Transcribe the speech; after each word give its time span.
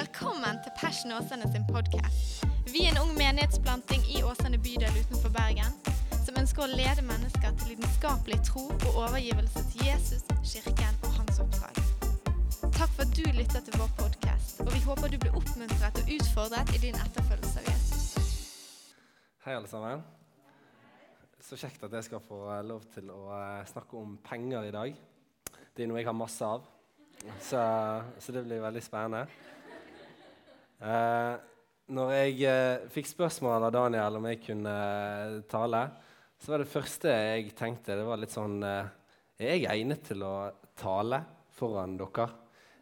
Velkommen 0.00 0.56
til 0.64 0.72
Passion 0.80 1.12
Åsane 1.12 1.46
sin 1.52 1.64
podkast. 1.74 2.44
Vi 2.72 2.80
er 2.86 2.92
en 2.92 3.00
ung 3.02 3.10
menighetsplanting 3.18 4.02
i 4.14 4.22
Åsane 4.24 4.58
bydel 4.66 4.94
utenfor 5.02 5.32
Bergen 5.34 5.74
som 6.24 6.38
ønsker 6.40 6.64
å 6.64 6.68
lede 6.70 7.04
mennesker 7.04 7.52
til 7.58 7.74
lidenskapelig 7.74 8.38
tro 8.48 8.62
og 8.70 8.96
overgivelse 9.02 9.64
til 9.74 9.90
Jesus, 9.90 10.24
kirken 10.52 10.96
og 11.04 11.18
hans 11.18 11.42
oppdrag. 11.44 11.82
Takk 12.78 12.94
for 12.94 13.04
at 13.04 13.12
du 13.18 13.28
lytter 13.36 13.66
til 13.66 13.76
vår 13.76 13.92
podkast, 13.98 14.64
og 14.64 14.72
vi 14.72 14.80
håper 14.86 15.12
du 15.12 15.18
blir 15.26 15.36
oppmuntret 15.42 16.00
og 16.00 16.14
utfordret 16.16 16.74
i 16.78 16.82
din 16.86 16.96
etterfølgelse 17.04 17.60
av 17.60 17.68
Jesus. 17.68 18.08
Hei, 19.44 19.52
alle 19.58 19.68
sammen. 19.68 20.08
Så 21.44 21.60
kjekt 21.60 21.84
at 21.90 22.00
jeg 22.00 22.08
skal 22.08 22.24
få 22.24 22.46
eh, 22.56 22.64
lov 22.72 22.88
til 22.96 23.12
å 23.12 23.20
eh, 23.36 23.68
snakke 23.68 24.00
om 24.00 24.16
penger 24.24 24.72
i 24.72 24.74
dag. 24.80 25.06
Det 25.76 25.84
er 25.84 25.92
noe 25.92 26.00
jeg 26.00 26.08
har 26.08 26.20
masse 26.24 26.52
av, 26.56 26.64
så, 27.36 27.60
så 28.16 28.32
det 28.32 28.48
blir 28.48 28.64
veldig 28.64 28.88
spennende. 28.88 29.26
Eh, 30.80 31.32
når 31.92 32.12
jeg 32.14 32.36
eh, 32.48 32.84
fikk 32.88 33.10
spørsmål 33.10 33.66
av 33.66 33.72
Daniel 33.74 34.14
om 34.16 34.26
jeg 34.30 34.38
kunne 34.46 34.72
eh, 34.72 35.32
tale, 35.50 35.82
så 36.40 36.54
var 36.54 36.62
det 36.62 36.70
første 36.72 37.12
jeg 37.12 37.50
tenkte, 37.58 37.98
det 37.98 38.06
var 38.06 38.20
litt 38.20 38.32
sånn 38.32 38.62
eh, 38.64 38.86
Er 39.36 39.58
jeg 39.58 39.66
egnet 39.74 40.06
til 40.08 40.24
å 40.24 40.48
tale 40.80 41.18
foran 41.58 41.98
dere? 42.00 42.26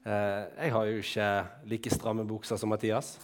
Eh, 0.04 0.44
jeg 0.60 0.74
har 0.76 0.90
jo 0.90 1.00
ikke 1.00 1.30
like 1.72 1.94
stramme 1.96 2.26
bukser 2.28 2.60
som 2.60 2.70
Mathias. 2.70 3.16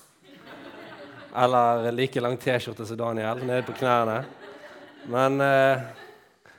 Eller 1.35 1.93
like 1.95 2.25
lang 2.25 2.35
T-skjorte 2.39 2.89
som 2.89 2.99
Daniel, 2.99 3.45
nede 3.47 3.63
på 3.69 3.77
knærne. 3.79 4.25
Men 5.07 5.39
eh, 5.45 5.87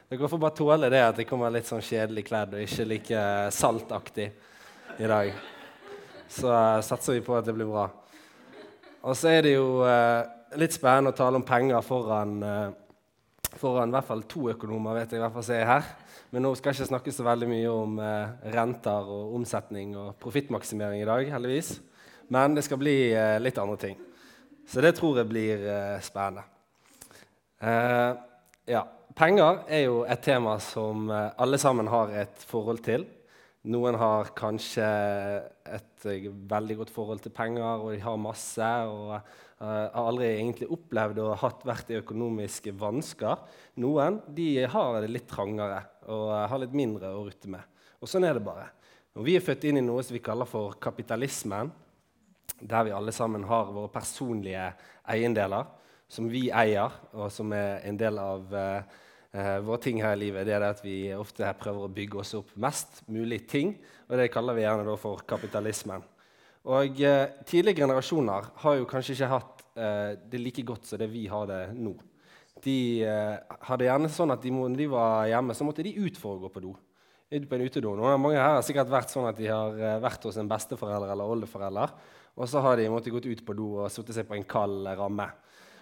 dere 0.07 0.31
får 0.31 0.43
bare 0.45 0.59
tåle 0.61 0.93
det 0.93 1.03
at 1.03 1.19
jeg 1.19 1.27
kommer 1.27 1.52
litt 1.52 1.67
sånn 1.67 1.83
kjedelig 1.83 2.29
kledd 2.31 2.55
og 2.55 2.63
ikke 2.63 2.88
like 2.93 3.27
saltaktig 3.59 4.31
i 5.03 5.13
dag. 5.17 5.35
Så 6.31 6.55
satser 6.83 7.19
vi 7.19 7.27
på 7.27 7.35
at 7.35 7.52
det 7.52 7.59
blir 7.59 7.67
bra. 7.75 7.89
Og 9.06 9.14
så 9.14 9.36
er 9.36 9.44
det 9.45 9.52
jo 9.53 9.84
eh, 9.86 10.25
litt 10.58 10.73
spennende 10.73 11.11
å 11.14 11.17
tale 11.17 11.38
om 11.38 11.45
penger 11.45 11.84
foran, 11.86 12.39
eh, 12.42 13.52
foran 13.62 13.92
i 13.92 13.94
hvert 13.94 14.08
fall 14.08 14.23
to 14.25 14.47
økonomer, 14.56 14.97
vet 14.97 15.14
jeg 15.14 15.22
i 15.22 15.23
hvert 15.23 15.36
fall 15.36 15.45
som 15.45 15.58
er 15.59 15.67
her. 15.70 15.92
Men 16.34 16.47
nå 16.47 16.56
skal 16.58 16.72
jeg 16.72 16.80
ikke 16.80 16.89
snakke 16.89 17.14
så 17.14 17.25
veldig 17.28 17.50
mye 17.52 17.70
om 17.70 18.00
eh, 18.02 18.31
renter 18.56 19.12
og 19.14 19.36
omsetning 19.38 19.94
og 20.00 20.16
profittmaksimering 20.23 21.03
i 21.03 21.09
dag, 21.09 21.30
heldigvis. 21.36 21.75
Men 22.34 22.58
det 22.58 22.66
skal 22.66 22.81
bli 22.81 22.95
eh, 23.14 23.38
litt 23.44 23.62
andre 23.62 23.78
ting. 23.84 24.00
Så 24.66 24.81
det 24.81 24.95
tror 24.97 25.22
jeg 25.22 25.30
blir 25.30 25.67
eh, 25.69 26.02
spennende. 26.02 26.47
Eh, 27.62 28.12
ja, 28.73 28.81
Penger 29.16 29.62
er 29.69 29.86
jo 29.86 30.02
et 30.09 30.25
tema 30.25 30.58
som 30.59 31.06
alle 31.14 31.59
sammen 31.62 31.88
har 31.88 32.09
et 32.25 32.42
forhold 32.50 32.81
til. 32.84 33.06
Noen 33.66 33.95
har 33.97 34.30
kanskje 34.38 34.85
et 35.73 36.05
eh, 36.05 36.27
veldig 36.30 36.75
godt 36.83 36.91
forhold 36.94 37.23
til 37.23 37.33
penger, 37.33 37.81
og 37.81 37.95
de 37.95 38.02
har 38.03 38.19
masse. 38.22 38.67
og 38.85 39.16
uh, 39.16 39.22
har 39.66 40.09
aldri 40.09 40.27
egentlig 40.35 40.67
opplevd 40.69 41.22
og 41.23 41.38
hatt 41.41 41.63
vært 41.66 41.89
i 41.89 41.97
økonomiske 41.97 42.75
vansker. 42.77 43.41
Noen 43.81 44.19
de 44.38 44.49
har 44.69 44.99
det 45.02 45.09
litt 45.09 45.25
trangere 45.31 45.80
og 46.05 46.27
uh, 46.30 46.44
har 46.52 46.61
litt 46.61 46.75
mindre 46.77 47.09
å 47.16 47.23
rutte 47.25 47.49
med. 47.49 47.63
Og 47.97 48.11
sånn 48.11 48.27
er 48.27 48.38
det 48.38 48.45
bare. 48.45 48.67
Og 49.17 49.25
vi 49.25 49.38
er 49.39 49.45
født 49.45 49.66
inn 49.66 49.79
i 49.79 49.85
noe 49.85 50.03
som 50.05 50.13
vi 50.13 50.22
kaller 50.22 50.50
for 50.50 50.77
kapitalismen, 50.77 51.72
der 52.59 52.85
vi 52.85 52.94
alle 52.94 53.16
sammen 53.16 53.47
har 53.50 53.73
våre 53.73 53.89
personlige 53.89 54.67
eiendeler 55.09 55.66
som 56.11 56.29
vi 56.29 56.52
eier, 56.53 56.94
og 57.17 57.31
som 57.33 57.50
er 57.55 57.81
en 57.89 57.97
del 57.97 58.22
av 58.22 58.53
uh, 58.53 59.02
uh, 59.36 59.59
våre 59.66 59.81
ting 59.83 60.02
her 60.03 60.16
i 60.16 60.22
livet. 60.23 60.50
Er 60.50 60.64
at 60.66 60.81
vi 60.83 61.11
ofte 61.16 61.52
prøver 61.59 61.86
å 61.86 61.91
bygge 61.91 62.22
oss 62.23 62.33
opp 62.39 62.53
mest 62.61 63.03
mulig 63.11 63.44
ting, 63.52 63.75
og 64.09 64.17
det 64.19 64.31
kaller 64.33 64.58
vi 64.58 64.64
gjerne 64.66 64.97
for 65.02 65.25
kapitalismen. 65.28 66.03
Og 66.66 66.97
eh, 67.05 67.36
Tidligere 67.45 67.83
generasjoner 67.83 68.47
har 68.63 68.78
jo 68.80 68.88
kanskje 68.89 69.13
ikke 69.13 69.28
hatt 69.30 69.52
det 69.75 70.39
like 70.39 70.63
godt 70.66 70.88
som 70.88 70.97
det 70.97 71.09
vi 71.11 71.25
har 71.30 71.44
det 71.50 71.59
nå. 71.78 71.91
De 72.63 73.03
hadde 73.68 73.85
gjerne 73.85 74.09
sånn 74.09 74.34
at 74.34 74.41
de, 74.41 74.53
når 74.56 74.78
de 74.79 74.88
var 74.90 75.28
hjemme, 75.29 75.53
så 75.53 75.67
måtte 75.67 75.84
de 75.85 75.91
ut 76.00 76.17
for 76.17 76.38
å 76.38 76.46
gå 76.46 76.50
på 76.53 76.63
do. 76.63 76.72
Ut 77.29 77.46
på 77.52 77.57
en 77.57 77.66
utedo. 77.67 77.91
Noen, 78.00 78.17
mange 78.23 78.40
her 78.40 78.56
har 78.56 78.66
sikkert 78.66 78.90
vært 78.90 79.13
sånn 79.13 79.28
at 79.29 79.38
de 79.38 79.52
har 79.52 80.00
vært 80.02 80.25
hos 80.25 80.40
en 80.41 80.50
besteforelder 80.50 81.12
eller 81.13 81.35
oldeforelder, 81.35 81.94
og 82.34 82.50
så 82.50 82.63
har 82.66 82.79
de 82.79 82.88
måttet 82.90 83.13
gått 83.13 83.28
ut 83.29 83.46
på 83.46 83.57
do 83.59 83.67
og 83.84 83.91
satt 83.94 84.16
seg 84.16 84.25
på 84.25 84.40
en 84.40 84.47
kald 84.47 84.90
ramme. 84.97 85.28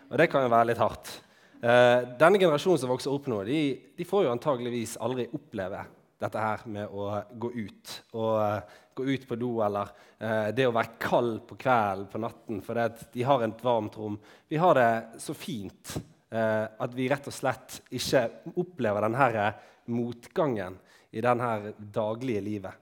Og 0.10 0.18
det 0.20 0.28
kan 0.34 0.44
jo 0.44 0.52
være 0.52 0.72
litt 0.74 0.82
hardt. 0.82 1.14
Eh, 1.64 2.08
denne 2.20 2.40
generasjonen 2.40 2.80
som 2.82 2.90
vokser 2.92 3.14
opp 3.14 3.28
nå, 3.32 3.38
de, 3.48 3.60
de, 3.96 4.04
får 4.04 4.26
jo 4.26 4.32
antageligvis 4.34 4.98
aldri 5.00 5.30
oppleve 5.32 5.86
dette 6.20 6.42
her 6.44 6.64
med 6.68 6.92
å 6.92 7.06
gå 7.40 7.52
ut. 7.56 7.94
Og 8.20 8.32
uh, 8.36 8.82
gå 8.96 9.06
ut 9.08 9.24
på 9.30 9.38
do 9.40 9.52
eller 9.64 9.94
uh, 10.20 10.50
det 10.56 10.66
å 10.68 10.74
være 10.76 10.98
kald 11.00 11.38
på 11.48 11.56
kvelden, 11.62 12.10
på 12.12 12.20
natten, 12.20 12.60
fordi 12.66 13.08
de 13.14 13.24
har 13.30 13.46
et 13.46 13.64
varmt 13.64 13.96
rom. 13.96 14.18
Vi 14.52 14.60
har 14.60 14.76
det 14.76 14.90
så 15.24 15.36
fint 15.38 15.94
uh, 16.36 16.68
at 16.68 16.98
vi 16.98 17.08
rett 17.12 17.32
og 17.32 17.36
slett 17.36 17.80
ikke 17.96 18.26
opplever 18.60 19.08
denne 19.08 19.48
motgangen 19.96 20.76
i 21.16 21.24
denne 21.24 21.74
daglige 21.78 22.44
livet. 22.44 22.80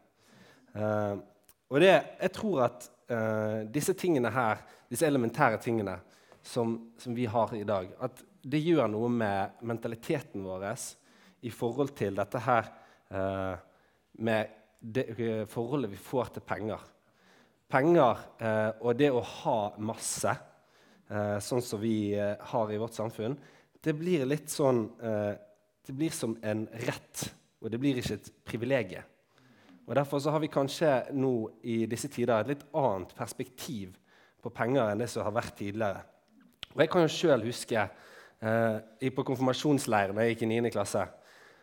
og 0.74 1.80
det, 1.82 1.96
jeg 2.22 2.32
tror 2.32 2.62
at 2.64 2.86
disse 3.74 3.92
tingene 3.98 4.30
her, 4.32 4.62
disse 4.88 5.04
elementære 5.04 5.58
tingene, 5.60 5.98
som, 6.42 6.78
som, 7.02 7.16
vi 7.16 7.26
har 7.26 7.52
i 7.58 7.66
dag. 7.68 7.90
At 8.00 8.22
det 8.42 8.62
gjør 8.64 8.90
noe 8.90 9.10
med 9.14 9.62
mentaliteten 9.68 10.44
vår 10.46 10.66
i 11.46 11.52
forhold 11.54 11.94
til 11.98 12.18
dette 12.18 12.42
her 12.42 12.70
eh, 13.10 13.54
med 14.22 14.58
det 14.82 15.06
eh, 15.14 15.44
forholdet 15.50 15.92
vi 15.92 16.00
får 16.02 16.34
til 16.36 16.46
penger. 16.46 16.82
Penger 17.72 18.26
eh, 18.42 18.72
og 18.82 18.98
det 18.98 19.12
å 19.14 19.22
ha 19.22 19.60
masse, 19.82 20.34
eh, 21.10 21.38
sånn 21.42 21.64
som 21.66 21.82
vi 21.82 22.14
eh, 22.18 22.36
har 22.52 22.74
i 22.74 22.80
vårt 22.82 22.98
samfunn, 22.98 23.38
det 23.82 23.94
blir 23.98 24.28
litt 24.30 24.52
sånn 24.54 24.86
eh, 25.02 25.34
Det 25.82 25.96
blir 25.98 26.14
som 26.14 26.36
en 26.46 26.68
rett, 26.86 27.24
og 27.60 27.72
det 27.74 27.80
blir 27.82 27.98
ikke 27.98 28.14
et 28.14 28.28
privilegium. 28.46 29.08
Og 29.90 29.96
Derfor 29.98 30.22
har 30.30 30.40
vi 30.40 30.48
kanskje 30.48 30.92
nå 31.18 31.50
i 31.66 31.88
disse 31.90 32.08
tider 32.08 32.38
et 32.38 32.52
litt 32.52 32.62
annet 32.78 33.16
perspektiv 33.18 33.96
på 34.42 34.52
penger 34.54 34.92
enn 34.92 35.02
det 35.02 35.08
som 35.10 35.26
har 35.26 35.34
vært 35.34 35.58
tidligere. 35.58 36.04
Og 36.76 36.84
Jeg 36.86 36.92
kan 36.94 37.02
jo 37.02 37.12
sjøl 37.12 37.48
huske 37.50 37.88
eh, 38.42 39.12
på 39.14 39.26
konfirmasjonsleiren 39.26 40.18
da 40.18 40.26
jeg 40.26 40.36
gikk 40.36 40.46
i 40.48 40.52
9. 40.58 40.72
klasse, 40.74 41.06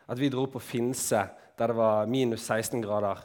at 0.08 0.20
vi 0.20 0.30
dro 0.32 0.46
på 0.50 0.62
Finse 0.62 1.26
der 1.58 1.72
det 1.72 1.76
var 1.76 2.06
minus 2.06 2.46
16 2.46 2.82
grader. 2.82 3.18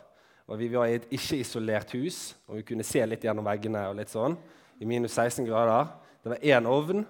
Og 0.48 0.60
Vi 0.60 0.68
var 0.74 0.90
i 0.90 0.96
et 0.98 1.06
ikke-isolert 1.12 1.94
hus, 1.94 2.36
og 2.48 2.58
vi 2.58 2.66
kunne 2.68 2.84
se 2.84 3.06
litt 3.06 3.24
gjennom 3.24 3.46
veggene. 3.46 3.88
og 3.90 3.96
litt 3.96 4.10
sånn, 4.10 4.36
i 4.80 4.86
minus 4.86 5.14
16 5.14 5.46
grader. 5.46 5.88
Det 6.24 6.30
var 6.30 6.38
én 6.38 6.68
ovn, 6.68 7.06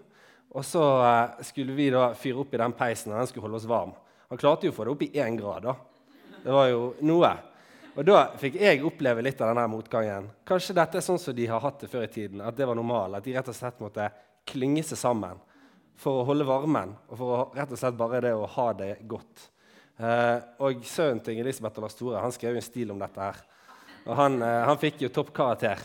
og 0.53 0.65
så 0.65 0.83
eh, 1.01 1.43
skulle 1.43 1.73
vi 1.73 1.89
da 1.89 2.13
fyre 2.13 2.43
opp 2.43 2.53
i 2.53 2.57
den 2.57 2.73
peisen, 2.73 3.11
og 3.11 3.19
den 3.19 3.27
skulle 3.27 3.47
holde 3.47 3.57
oss 3.57 3.65
varm. 3.65 3.93
Han 4.29 4.37
klarte 4.37 4.67
jo 4.67 4.71
å 4.71 4.75
få 4.75 4.85
det 4.85 4.93
opp 4.93 5.01
i 5.01 5.11
én 5.17 5.37
grad. 5.37 5.63
da. 5.63 5.75
Det 6.43 6.51
var 6.51 6.67
jo 6.67 6.93
noe. 7.01 7.31
Og 7.95 8.05
Da 8.05 8.33
fikk 8.37 8.55
jeg 8.59 8.83
oppleve 8.83 9.21
litt 9.21 9.41
av 9.41 9.53
denne 9.53 9.67
motgangen. 9.69 10.29
Kanskje 10.45 10.73
dette 10.73 10.97
er 10.97 11.05
sånn 11.05 11.19
som 11.19 11.35
de 11.35 11.45
har 11.45 11.61
hatt 11.61 11.79
det 11.79 11.89
før 11.89 12.03
i 12.03 12.07
tiden. 12.11 12.41
At 12.41 12.55
det 12.55 12.65
var 12.65 12.75
normalt, 12.75 13.15
at 13.15 13.23
de 13.23 13.33
rett 13.33 13.47
og 13.47 13.55
slett 13.55 13.79
måtte 13.79 14.09
klynge 14.45 14.83
seg 14.83 14.97
sammen 14.97 15.37
for 15.99 16.21
å 16.21 16.27
holde 16.27 16.47
varmen 16.47 16.93
og 17.07 17.17
for 17.17 17.33
å, 17.33 17.41
rett 17.55 17.71
og 17.71 17.79
slett 17.79 17.97
bare 17.97 18.21
det 18.25 18.33
å 18.35 18.49
ha 18.49 18.67
det 18.77 18.91
godt. 19.09 19.49
Eh, 19.97 20.37
og 20.65 20.85
Sønnen 20.89 21.21
til 21.23 21.39
Elisabeth 21.41 21.79
og 21.79 21.85
Lars 21.85 21.97
Tore 21.97 22.21
han 22.23 22.33
skrev 22.33 22.57
en 22.57 22.65
stil 22.65 22.91
om 22.91 23.01
dette. 23.01 23.21
her. 23.21 23.41
Og 24.05 24.15
Han, 24.15 24.41
eh, 24.41 24.63
han 24.65 24.79
fikk 24.81 25.01
jo 25.05 25.09
toppkarakter. 25.09 25.79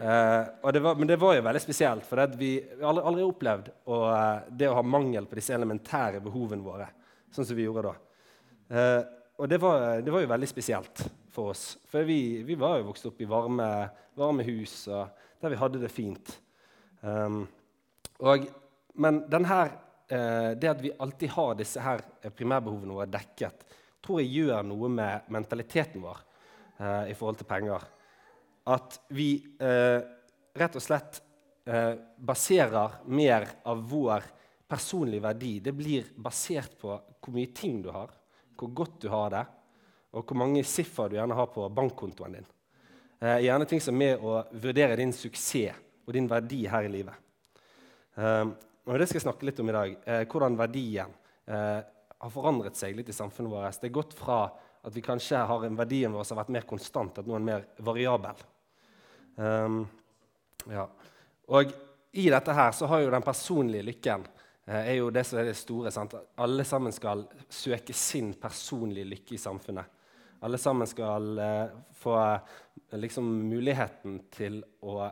Eh, 0.00 0.72
det 0.72 0.80
men 0.80 1.06
det 1.06 1.16
var 1.20 1.34
jo 1.36 1.42
veldig 1.44 1.60
spesielt, 1.60 2.04
for 2.08 2.26
vi 2.40 2.54
har 2.80 2.88
aldri, 2.88 3.04
aldri 3.04 3.22
opplevd 3.22 3.70
å, 3.84 3.96
eh, 4.08 4.42
det 4.48 4.68
å 4.70 4.78
ha 4.78 4.82
mangel 4.82 5.26
på 5.26 5.36
disse 5.36 5.52
elementære 5.52 6.22
behovene 6.24 6.64
våre, 6.64 6.86
sånn 7.30 7.44
som 7.44 7.56
vi 7.56 7.66
gjorde 7.66 7.82
da. 7.90 7.94
Eh, 8.70 9.02
og 9.36 9.48
det 9.48 9.58
var, 9.60 10.00
det 10.00 10.12
var, 10.12 10.20
jo 10.20 10.32
veldig 10.32 10.48
spesielt 10.48 11.02
for 11.28 11.52
oss. 11.52 11.76
For 11.88 12.04
vi, 12.08 12.42
vi 12.42 12.56
var 12.56 12.78
jo 12.78 12.88
vokst 12.88 13.06
opp 13.06 13.20
i 13.20 13.28
varme, 13.28 13.90
varme 14.16 14.44
hus 14.44 14.88
der 15.40 15.52
vi 15.52 15.60
hadde 15.60 15.80
det 15.80 15.92
fint. 15.92 16.32
Um, 17.00 17.46
og, 18.20 18.44
men 18.94 19.22
denne, 19.30 19.60
eh, 20.08 20.50
det 20.58 20.70
at 20.70 20.82
vi 20.82 20.92
alltid 20.98 21.30
har 21.36 21.54
disse 21.58 21.82
her 21.84 22.02
eh, 22.22 22.32
primærbehovene 22.34 22.96
våre 22.96 23.10
dekket, 23.10 23.64
tror 24.00 24.22
jeg 24.22 24.32
gjør 24.40 24.66
noe 24.66 24.90
med 24.92 25.30
mentaliteten 25.32 26.02
vår 26.02 26.20
eh, 26.78 27.10
i 27.12 27.16
forhold 27.16 27.40
til 27.40 27.50
penger. 27.50 27.86
At 28.70 29.00
vi 29.14 29.32
eh, 29.60 30.00
rett 30.60 30.76
og 30.76 30.84
slett 30.84 31.20
eh, 31.66 31.94
baserer 32.16 33.00
mer 33.10 33.48
av 33.68 33.82
vår 33.90 34.26
personlige 34.70 35.24
verdi. 35.24 35.52
Det 35.60 35.74
blir 35.74 36.12
basert 36.16 36.76
på 36.80 36.94
hvor 36.94 37.34
mye 37.34 37.50
ting 37.54 37.80
du 37.82 37.90
har, 37.94 38.12
hvor 38.58 38.72
godt 38.76 39.00
du 39.02 39.08
har 39.12 39.34
det, 39.34 39.44
og 40.14 40.26
hvor 40.26 40.38
mange 40.38 40.62
siffer 40.66 41.10
du 41.10 41.16
gjerne 41.18 41.36
har 41.38 41.50
på 41.52 41.68
bankkontoen 41.74 42.38
din. 42.38 42.48
Eh, 43.20 43.44
gjerne 43.46 43.66
ting 43.68 43.82
som 43.82 43.94
er 43.94 44.02
med 44.02 44.24
å 44.24 44.40
vurdere 44.62 44.98
din 44.98 45.12
suksess 45.14 45.76
og 46.06 46.14
din 46.16 46.28
verdi 46.30 46.64
her 46.70 46.86
i 46.86 46.90
livet. 46.90 47.14
Um, 48.16 48.54
og 48.90 48.98
Det 48.98 49.06
skal 49.06 49.20
jeg 49.20 49.26
snakke 49.28 49.46
litt 49.46 49.60
om 49.62 49.70
i 49.70 49.74
dag. 49.76 49.92
Eh, 50.04 50.22
hvordan 50.26 50.56
verdien 50.58 51.12
eh, 51.46 51.80
har 52.20 52.32
forandret 52.34 52.76
seg 52.76 52.96
litt 52.98 53.08
i 53.08 53.14
samfunnet 53.14 53.52
vårt. 53.52 53.78
Det 53.78 53.86
er 53.88 53.94
gått 53.94 54.16
fra 54.18 54.42
at 54.82 54.96
vi 54.96 55.04
kanskje 55.04 55.44
har 55.46 55.64
en 55.64 55.78
verdien 55.78 56.12
vår 56.12 56.24
som 56.24 56.36
har 56.36 56.44
vært 56.44 56.56
mer 56.56 56.66
konstant, 56.68 57.20
at 57.20 57.28
nå 57.28 57.36
er 57.36 57.44
mer 57.44 57.64
variabel. 57.84 58.42
Um, 59.36 59.84
ja. 60.68 60.86
Og 61.52 61.72
i 62.12 62.26
dette 62.32 62.54
her 62.56 62.72
så 62.76 62.88
har 62.90 63.04
jo 63.04 63.12
den 63.12 63.24
personlige 63.24 63.86
lykken 63.86 64.24
eh, 64.66 64.80
er 64.80 64.94
jo 64.98 65.10
det 65.14 65.24
som 65.28 65.40
er 65.40 65.50
det 65.50 65.56
store. 65.60 65.92
Sant? 65.94 66.16
Alle 66.40 66.66
sammen 66.66 66.94
skal 66.96 67.24
søke 67.48 67.94
sin 67.96 68.32
personlige 68.40 69.08
lykke 69.12 69.36
i 69.36 69.40
samfunnet. 69.40 69.96
Alle 70.40 70.58
sammen 70.58 70.88
skal 70.88 71.38
eh, 71.38 71.78
få 72.00 72.16
liksom, 72.96 73.28
muligheten 73.50 74.22
til 74.32 74.62
å, 74.80 75.04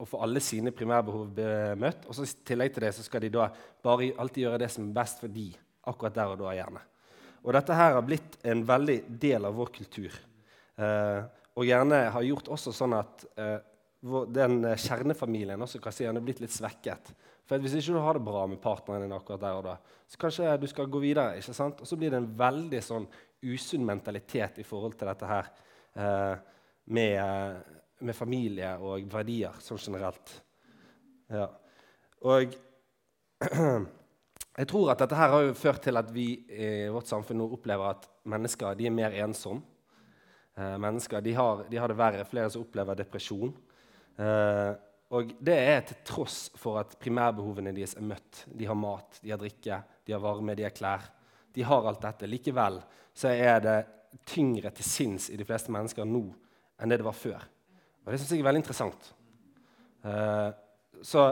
å, 0.00 0.06
få 0.08 0.20
alle 0.24 0.42
sine 0.44 0.72
primærbehov 0.74 1.40
møtt. 1.80 2.06
Og 2.08 2.16
så 2.16 2.26
i 2.26 2.38
tillegg 2.50 2.74
til 2.74 2.86
det 2.86 2.94
så 2.96 3.04
skal 3.06 3.24
de 3.24 3.32
da 3.34 3.50
bare 3.84 4.12
alltid 4.20 4.46
gjøre 4.46 4.62
det 4.64 4.70
som 4.72 4.88
er 4.88 4.96
best 4.96 5.22
for 5.22 5.32
de, 5.32 5.50
akkurat 5.90 6.16
der 6.16 6.34
og 6.34 6.40
da 6.42 6.54
gjerne. 6.56 6.84
Og 7.40 7.54
dette 7.56 7.76
her 7.76 7.94
har 7.96 8.04
blitt 8.04 8.36
en 8.44 8.62
veldig 8.68 8.98
del 9.20 9.48
av 9.48 9.56
vår 9.56 9.72
kultur. 9.78 10.16
Eh, 10.80 11.20
og 11.56 11.66
gjerne 11.66 12.04
har 12.14 12.26
gjort 12.26 12.52
også 12.52 12.72
sånn 12.74 12.96
at 12.98 13.24
eh, 13.40 13.58
den 14.32 14.62
kjernefamilien 14.80 15.60
også 15.60 15.80
kan 15.82 15.92
si 15.92 16.06
han 16.08 16.16
er 16.16 16.24
blitt 16.24 16.40
litt 16.40 16.54
svekket. 16.54 17.12
For 17.48 17.60
Hvis 17.60 17.74
ikke 17.80 17.96
du 17.96 18.04
har 18.04 18.16
det 18.16 18.24
bra 18.24 18.44
med 18.48 18.60
partneren 18.62 19.04
din 19.04 19.16
akkurat 19.16 19.42
der 19.42 19.58
og 19.58 19.66
da, 19.66 19.74
så 20.08 20.20
kanskje 20.20 20.54
du 20.60 20.68
skal 20.70 20.88
gå 20.92 21.02
videre. 21.02 21.40
ikke 21.40 21.56
sant? 21.56 21.80
Og 21.82 21.88
så 21.88 21.98
blir 21.98 22.12
det 22.12 22.20
en 22.20 22.30
veldig 22.38 22.80
sånn 22.84 23.08
usunn 23.42 23.84
mentalitet 23.88 24.60
i 24.60 24.66
forhold 24.66 24.96
til 25.00 25.10
dette 25.10 25.28
her 25.28 25.50
eh, 25.96 26.34
med, 26.92 27.76
med, 28.00 28.16
familie 28.16 28.74
og 28.80 29.06
verdier 29.12 29.56
sånn 29.62 29.80
generelt. 29.80 30.34
Ja. 31.30 31.48
Og 32.26 32.56
Jeg 34.60 34.66
tror 34.68 34.90
at 34.92 35.00
dette 35.00 35.16
her 35.16 35.30
har 35.32 35.44
jo 35.46 35.52
ført 35.56 35.80
til 35.84 35.96
at 35.96 36.08
vi 36.12 36.24
i 36.52 36.70
vårt 36.92 37.08
samfunn 37.08 37.38
nå 37.40 37.46
opplever 37.54 37.94
at 37.94 38.08
mennesker 38.28 38.74
er 38.74 38.92
mer 38.92 39.14
ensomme. 39.22 39.62
Eh, 40.58 40.74
mennesker 40.76 41.22
de 41.24 41.32
har, 41.38 41.62
de 41.70 41.78
har, 41.80 41.88
det 41.88 41.96
verre. 41.96 42.26
Flere 42.28 42.50
som 42.52 42.66
opplever 42.66 42.98
depresjon. 42.98 43.54
Eh, 44.20 44.72
og 45.16 45.32
det 45.40 45.56
er 45.56 45.80
til 45.86 46.02
tross 46.06 46.50
for 46.60 46.80
at 46.82 46.92
primærbehovene 47.00 47.72
deres 47.74 47.96
er 47.96 48.04
møtt. 48.04 48.44
De 48.46 48.68
har 48.68 48.76
mat, 48.78 49.22
de 49.22 49.32
har 49.32 49.40
drikke, 49.40 49.80
de 50.04 50.14
har 50.14 50.22
varme, 50.22 50.58
de 50.58 50.66
har 50.66 50.74
klær. 50.76 51.08
De 51.54 51.64
har 51.66 51.88
alt 51.88 52.04
dette. 52.04 52.28
Likevel 52.30 52.82
så 53.16 53.32
er 53.32 53.64
det 53.64 53.78
tyngre 54.28 54.74
til 54.74 54.86
sinns 54.86 55.30
i 55.30 55.38
de 55.38 55.46
fleste 55.46 55.72
mennesker 55.72 56.06
nå 56.06 56.26
enn 56.80 56.92
det 56.92 57.00
det 57.00 57.06
var 57.06 57.16
før. 57.16 57.42
Og 58.10 58.16
det 58.16 58.18
syns 58.18 58.32
jeg 58.34 58.42
er 58.42 58.48
veldig 58.48 58.64
interessant. 58.64 59.12
Eh, 60.02 60.48
så, 61.06 61.22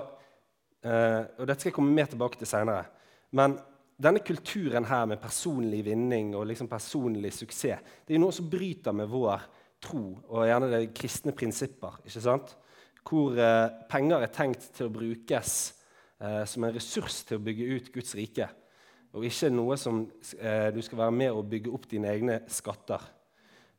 og 0.78 1.42
dette 1.42 1.58
skal 1.58 1.72
jeg 1.72 1.74
komme 1.74 1.92
mer 1.92 2.06
tilbake 2.08 2.38
til 2.38 2.48
seinere. 2.48 2.86
Men 3.34 3.56
denne 3.98 4.22
kulturen 4.22 4.86
her 4.86 5.08
med 5.10 5.18
personlig 5.18 5.82
vinning 5.88 6.30
og 6.38 6.46
liksom 6.46 6.68
personlig 6.70 7.32
suksess 7.34 7.96
det 8.06 8.14
er 8.14 8.22
noe 8.22 8.32
som 8.32 8.46
bryter 8.48 8.94
med 8.94 9.10
vår 9.10 9.42
tro 9.82 10.04
og 10.28 10.46
gjerne 10.46 10.70
det 10.70 10.92
kristne 10.94 11.34
prinsipper. 11.34 11.98
ikke 12.06 12.22
sant? 12.22 12.54
Hvor 13.08 13.34
eh, 13.40 13.66
penger 13.90 14.22
er 14.22 14.32
tenkt 14.34 14.70
til 14.76 14.88
å 14.88 14.94
brukes 14.94 15.52
eh, 16.20 16.44
som 16.46 16.64
en 16.64 16.74
ressurs 16.74 17.22
til 17.26 17.38
å 17.38 17.44
bygge 17.44 17.68
ut 17.74 17.92
Guds 17.94 18.14
rike. 18.18 18.48
Og 19.16 19.24
ikke 19.24 19.50
noe 19.50 19.78
som 19.80 20.02
eh, 20.38 20.68
du 20.74 20.82
skal 20.84 21.02
være 21.04 21.14
med 21.16 21.34
å 21.34 21.46
bygge 21.46 21.72
opp 21.72 21.86
dine 21.90 22.10
egne 22.12 22.40
skatter. 22.52 23.02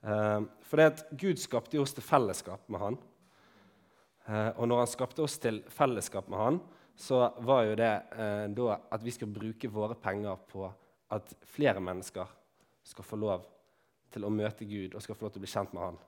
Eh, 0.01 0.41
for 0.61 0.79
det 0.79 0.89
at 0.93 1.05
Gud 1.11 1.39
skapte 1.41 1.79
oss 1.81 1.95
til 1.95 2.05
fellesskap 2.05 2.67
med 2.71 2.83
Han. 2.83 2.99
Eh, 4.29 4.51
og 4.55 4.67
når 4.67 4.83
Han 4.83 4.91
skapte 4.91 5.23
oss 5.25 5.37
til 5.41 5.61
fellesskap 5.73 6.29
med 6.31 6.39
Han, 6.39 6.59
så 6.99 7.21
var 7.47 7.63
jo 7.63 7.77
det 7.79 7.93
eh, 8.19 8.45
da 8.51 8.79
at 8.91 9.03
vi 9.03 9.13
skal 9.15 9.31
bruke 9.31 9.71
våre 9.71 9.95
penger 9.95 10.39
på 10.49 10.67
at 11.15 11.33
flere 11.47 11.81
mennesker 11.81 12.27
skal 12.83 13.05
få 13.05 13.19
lov 13.19 13.47
til 14.11 14.25
å 14.25 14.33
møte 14.33 14.67
Gud 14.67 14.95
og 14.95 15.03
skal 15.03 15.17
få 15.17 15.25
lov 15.25 15.33
til 15.33 15.41
å 15.41 15.45
bli 15.45 15.51
kjent 15.51 15.75
med 15.75 15.85
Han. 15.85 15.99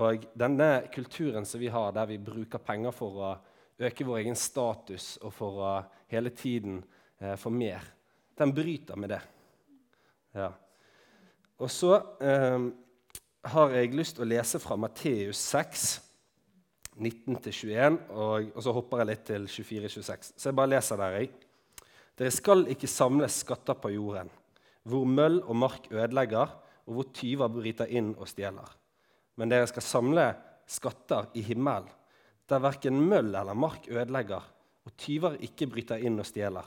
Og 0.00 0.26
denne 0.38 0.68
kulturen 0.94 1.46
som 1.48 1.60
vi 1.60 1.70
har, 1.72 1.90
der 1.92 2.06
vi 2.06 2.20
bruker 2.22 2.62
penger 2.62 2.94
for 2.94 3.22
å 3.24 3.30
øke 3.80 4.06
vår 4.06 4.20
egen 4.20 4.38
status 4.38 5.16
og 5.24 5.32
for 5.34 5.62
å 5.64 5.72
hele 6.12 6.30
tiden 6.36 6.78
eh, 7.18 7.34
få 7.40 7.50
mer, 7.50 7.82
den 8.38 8.54
bryter 8.54 8.98
med 9.00 9.14
det. 9.14 9.20
Ja. 10.36 10.52
Og 11.60 11.70
så 11.72 11.96
eh, 12.22 12.70
har 13.48 13.72
jeg 13.72 13.94
lyst 13.96 14.18
til 14.18 14.26
å 14.26 14.30
lese 14.30 14.60
fra 14.62 14.76
Matteus 14.80 15.40
6. 15.52 15.90
19-21, 17.00 17.96
og, 18.12 18.50
og, 18.52 18.58
så 18.60 18.72
hopper 18.76 19.00
jeg 19.00 19.08
litt 19.08 19.22
til 19.30 19.46
24-26. 19.48 20.32
Så 20.36 20.50
jeg 20.50 20.56
bare 20.58 20.72
leser 20.74 21.00
der. 21.00 21.16
jeg. 21.16 21.30
Dere 22.18 22.32
skal 22.34 22.66
ikke 22.68 22.90
samle 22.90 23.28
skatter 23.32 23.78
på 23.80 23.92
jorden, 23.94 24.28
hvor 24.84 25.06
møll 25.08 25.38
og 25.40 25.56
mark 25.56 25.88
ødelegger, 25.92 26.52
og 26.84 26.96
hvor 26.96 27.08
tyver 27.16 27.52
bryter 27.52 27.88
inn 27.96 28.12
og 28.18 28.28
stjeler. 28.28 28.68
Men 29.40 29.52
dere 29.52 29.68
skal 29.70 29.86
samle 29.86 30.26
skatter 30.68 31.30
i 31.38 31.44
himmelen, 31.46 31.88
der 32.50 32.60
verken 32.60 32.98
møll 33.00 33.30
eller 33.30 33.56
mark 33.56 33.86
ødelegger, 33.88 34.44
og 34.84 34.96
tyver 34.98 35.38
ikke 35.46 35.70
bryter 35.70 36.02
inn 36.04 36.18
og 36.20 36.28
stjeler. 36.28 36.66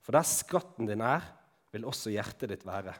For 0.00 0.16
der 0.16 0.26
skatten 0.26 0.88
din 0.88 1.04
er, 1.04 1.22
vil 1.70 1.86
også 1.86 2.10
hjertet 2.10 2.50
ditt 2.50 2.66
være. 2.66 2.96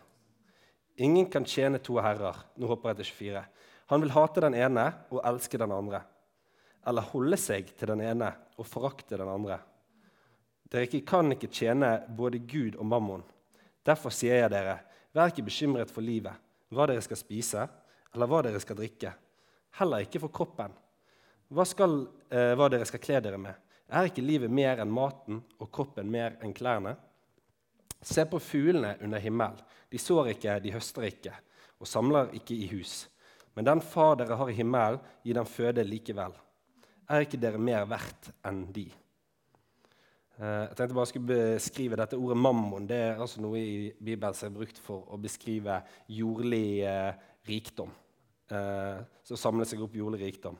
Ingen 1.00 1.30
kan 1.32 1.46
tjene 1.48 1.80
to 1.80 1.96
herrer. 2.02 2.36
Nå 2.60 2.68
hopper 2.68 2.92
jeg 2.92 3.00
til 3.00 3.12
24. 3.32 3.44
Han 3.90 4.04
vil 4.04 4.14
hate 4.14 4.44
den 4.44 4.56
ene 4.58 4.86
og 5.10 5.22
elske 5.26 5.58
den 5.58 5.72
andre 5.74 6.04
eller 6.88 7.08
holde 7.12 7.38
seg 7.40 7.72
til 7.76 7.92
den 7.92 8.02
ene 8.04 8.30
og 8.58 8.68
forakte 8.68 9.18
den 9.20 9.28
andre. 9.28 9.58
Dere 10.70 11.02
kan 11.06 11.32
ikke 11.34 11.50
tjene 11.52 11.96
både 12.16 12.40
Gud 12.46 12.78
og 12.78 12.86
mammon. 12.86 13.24
Derfor 13.86 14.14
sier 14.14 14.44
jeg 14.44 14.52
dere, 14.52 14.78
vær 15.12 15.32
ikke 15.32 15.48
bekymret 15.48 15.90
for 15.90 16.04
livet, 16.04 16.36
hva 16.70 16.86
dere 16.86 17.02
skal 17.02 17.18
spise, 17.18 17.66
eller 18.14 18.30
hva 18.30 18.42
dere 18.46 18.60
skal 18.62 18.78
drikke. 18.78 19.12
Heller 19.80 20.04
ikke 20.04 20.22
for 20.22 20.34
kroppen. 20.34 20.72
Hva, 21.50 21.66
skal, 21.66 22.04
eh, 22.30 22.54
hva 22.54 22.68
dere 22.70 22.86
skal 22.86 23.02
kle 23.02 23.18
dere 23.22 23.38
med. 23.38 23.54
Er 23.90 24.06
ikke 24.06 24.22
livet 24.22 24.52
mer 24.54 24.78
enn 24.78 24.92
maten 24.94 25.40
og 25.58 25.70
kroppen 25.74 26.10
mer 26.10 26.36
enn 26.44 26.54
klærne? 26.54 26.94
Se 28.00 28.22
på 28.24 28.38
fuglene 28.38 28.94
under 29.02 29.18
himmelen. 29.18 29.58
De 29.90 29.98
sår 29.98 30.32
ikke, 30.34 30.58
de 30.62 30.74
høster 30.74 31.08
ikke, 31.08 31.34
og 31.80 31.88
samler 31.88 32.30
ikke 32.38 32.54
i 32.54 32.68
hus. 32.70 33.04
Men 33.56 33.66
den 33.66 33.82
far 33.82 34.16
dere 34.20 34.38
har 34.38 34.50
i 34.50 34.56
himmelen, 34.56 35.00
gir 35.26 35.36
dem 35.36 35.48
føde 35.48 35.84
likevel. 35.86 36.34
Er 37.10 37.26
ikke 37.26 37.40
dere 37.42 37.58
mer 37.58 37.88
verdt 37.90 38.30
enn 38.46 38.62
de? 38.74 38.86
Eh, 40.40 40.62
jeg 40.70 40.76
tenkte 40.78 40.94
bare 40.94 41.04
jeg 41.08 41.12
skulle 41.12 41.34
beskrive 41.34 41.98
dette 42.00 42.16
Ordet 42.16 42.38
mammon 42.40 42.86
det 42.88 42.96
er 43.10 43.18
altså 43.20 43.42
noe 43.44 43.58
i 43.60 43.90
Bibelen 43.98 44.36
som 44.36 44.48
er 44.48 44.56
brukt 44.56 44.78
for 44.80 45.10
å 45.12 45.18
beskrive 45.20 45.82
jordlig 46.08 46.80
eh, 46.86 47.12
rikdom. 47.50 47.90
Eh, 48.48 49.02
så 49.26 49.38
samle 49.38 49.66
seg 49.68 49.82
opp 49.84 49.98
jordlig 49.98 50.22
rikdom. 50.30 50.56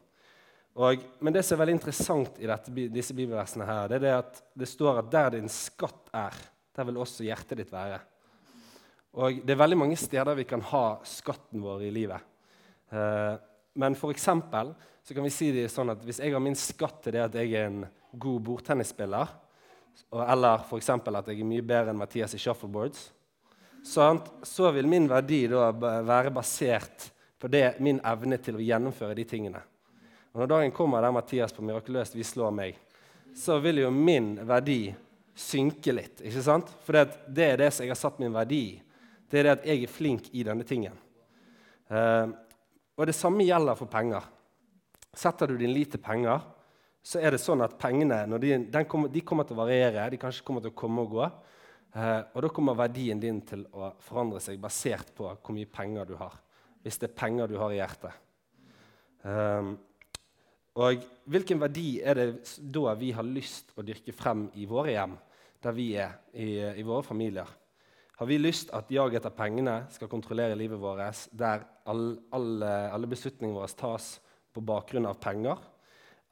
Og, 0.81 1.03
men 1.19 1.34
det 1.34 1.43
som 1.46 1.56
er 1.56 1.65
veldig 1.65 1.79
interessant 1.79 2.37
i 2.39 2.46
dette, 2.51 2.72
disse 2.93 3.17
bibelversene, 3.17 3.67
her, 3.67 3.89
det 3.91 3.99
er 3.99 4.05
det 4.05 4.13
at 4.19 4.43
det 4.63 4.69
står 4.70 5.01
at 5.01 5.08
der 5.13 5.32
din 5.34 5.51
skatt 5.51 6.13
er, 6.15 6.37
der 6.77 6.87
vil 6.87 7.01
også 7.03 7.27
hjertet 7.27 7.58
ditt 7.63 7.72
være. 7.75 7.99
Og 9.19 9.40
Det 9.44 9.55
er 9.55 9.62
veldig 9.62 9.79
mange 9.79 9.98
steder 9.98 10.38
vi 10.38 10.46
kan 10.46 10.62
ha 10.70 11.00
skatten 11.05 11.62
vår 11.62 11.86
i 11.88 11.93
livet. 11.94 12.20
Eh, 12.90 13.34
men 13.74 13.96
for 13.98 14.14
eksempel, 14.14 14.74
så 15.02 15.14
kan 15.14 15.24
vi 15.26 15.32
si 15.34 15.50
det 15.55 15.70
sånn 15.72 15.90
at 15.90 16.02
hvis 16.05 16.20
jeg 16.22 16.34
har 16.34 16.43
min 16.43 16.58
skatt 16.58 17.00
til 17.05 17.17
det 17.17 17.24
at 17.24 17.38
jeg 17.38 17.55
er 17.55 17.70
en 17.70 17.86
god 18.12 18.43
bordtennisspiller, 18.46 19.32
eller 20.10 20.62
f.eks. 20.67 20.90
at 20.90 21.31
jeg 21.31 21.40
er 21.40 21.48
mye 21.48 21.64
bedre 21.67 21.93
enn 21.93 21.98
Mathias 21.98 22.34
i 22.34 22.40
shuffleboards, 22.40 23.10
så 23.82 24.70
vil 24.74 24.88
min 24.90 25.08
verdi 25.08 25.46
da 25.50 25.70
være 25.72 26.32
basert 26.34 27.10
på 27.40 27.48
det, 27.48 27.81
min 27.81 28.00
evne 28.05 28.36
til 28.43 28.58
å 28.58 28.64
gjennomføre 28.64 29.17
de 29.17 29.24
tingene. 29.24 29.62
Og 30.32 30.43
Når 30.43 30.50
dagen 30.50 30.74
kommer 30.76 31.02
der 31.02 31.14
Mathias 31.14 31.55
på 31.56 31.64
mirakuløst 31.64 32.14
vis 32.14 32.34
slår 32.34 32.52
meg, 32.55 32.76
så 33.34 33.58
vil 33.62 33.82
jo 33.84 33.90
min 33.94 34.34
verdi 34.46 34.93
synke 35.34 35.94
litt. 35.94 36.20
ikke 36.20 36.43
sant? 36.44 36.70
For 36.84 36.98
det, 36.98 37.46
er 37.46 37.58
det 37.58 37.70
som 37.72 37.86
jeg 37.86 37.94
har 37.94 37.98
satt 37.98 38.20
min 38.20 38.34
verdi 38.34 38.60
i. 38.74 38.79
Det 39.31 39.39
er 39.39 39.46
det 39.46 39.56
at 39.58 39.67
jeg 39.69 39.84
er 39.87 39.93
flink 39.93 40.31
i 40.34 40.43
denne 40.46 40.67
tingen. 40.67 40.96
Eh, 41.91 42.32
og 42.99 43.06
det 43.06 43.17
samme 43.17 43.46
gjelder 43.46 43.79
for 43.79 43.91
penger. 43.91 44.27
Setter 45.17 45.51
du 45.51 45.58
din 45.58 45.72
lit 45.75 45.93
til 45.94 46.03
penger, 46.03 46.43
så 47.03 47.22
er 47.22 47.32
det 47.32 47.41
sånn 47.41 47.63
at 47.65 47.79
pengene 47.81 48.27
de, 48.43 48.82
kommer, 48.84 49.08
de, 49.08 49.22
kommer, 49.25 49.46
til 49.49 49.56
å 49.56 49.63
variere, 49.63 50.10
de 50.13 50.19
kanskje 50.20 50.44
kommer 50.46 50.65
til 50.65 50.75
å 50.75 50.77
komme 50.77 51.06
og 51.06 51.15
gå. 51.15 51.29
Eh, 51.94 52.19
og 52.34 52.44
da 52.44 52.51
kommer 52.55 52.79
verdien 52.79 53.22
din 53.22 53.41
til 53.46 53.65
å 53.72 53.93
forandre 54.05 54.43
seg 54.43 54.60
basert 54.63 55.15
på 55.17 55.31
hvor 55.31 55.56
mye 55.56 55.70
penger 55.70 56.10
du 56.10 56.19
har. 56.20 56.37
Hvis 56.82 57.01
det 57.01 57.10
er 57.10 57.17
penger 57.22 57.51
du 57.51 57.56
har 57.60 57.72
i 57.75 57.81
hjertet. 57.81 58.27
Um, 59.20 59.75
og 60.81 61.03
hvilken 61.29 61.58
verdi 61.60 61.99
er 62.01 62.17
det 62.17 62.29
da 62.72 62.94
vi 62.96 63.10
har 63.13 63.27
lyst 63.27 63.75
å 63.77 63.84
dyrke 63.84 64.15
frem 64.17 64.46
i 64.56 64.65
våre 64.70 64.94
hjem, 64.94 65.17
der 65.60 65.77
vi 65.77 65.91
er, 66.01 66.15
i, 66.32 66.55
i 66.81 66.84
våre 66.87 67.05
familier? 67.05 67.49
Har 68.20 68.27
vi 68.27 68.36
lyst 68.36 68.69
at 68.77 68.91
jaget 68.93 69.22
etter 69.22 69.32
pengene 69.32 69.79
skal 69.89 70.08
kontrollere 70.12 70.53
livet 70.53 70.77
vårt, 70.77 71.22
der 71.32 71.62
all, 71.89 72.19
alle, 72.36 72.69
alle 72.93 73.08
beslutningene 73.08 73.56
våre 73.56 73.72
tas 73.72 74.10
på 74.53 74.60
bakgrunn 74.60 75.08
av 75.08 75.17
penger? 75.24 75.62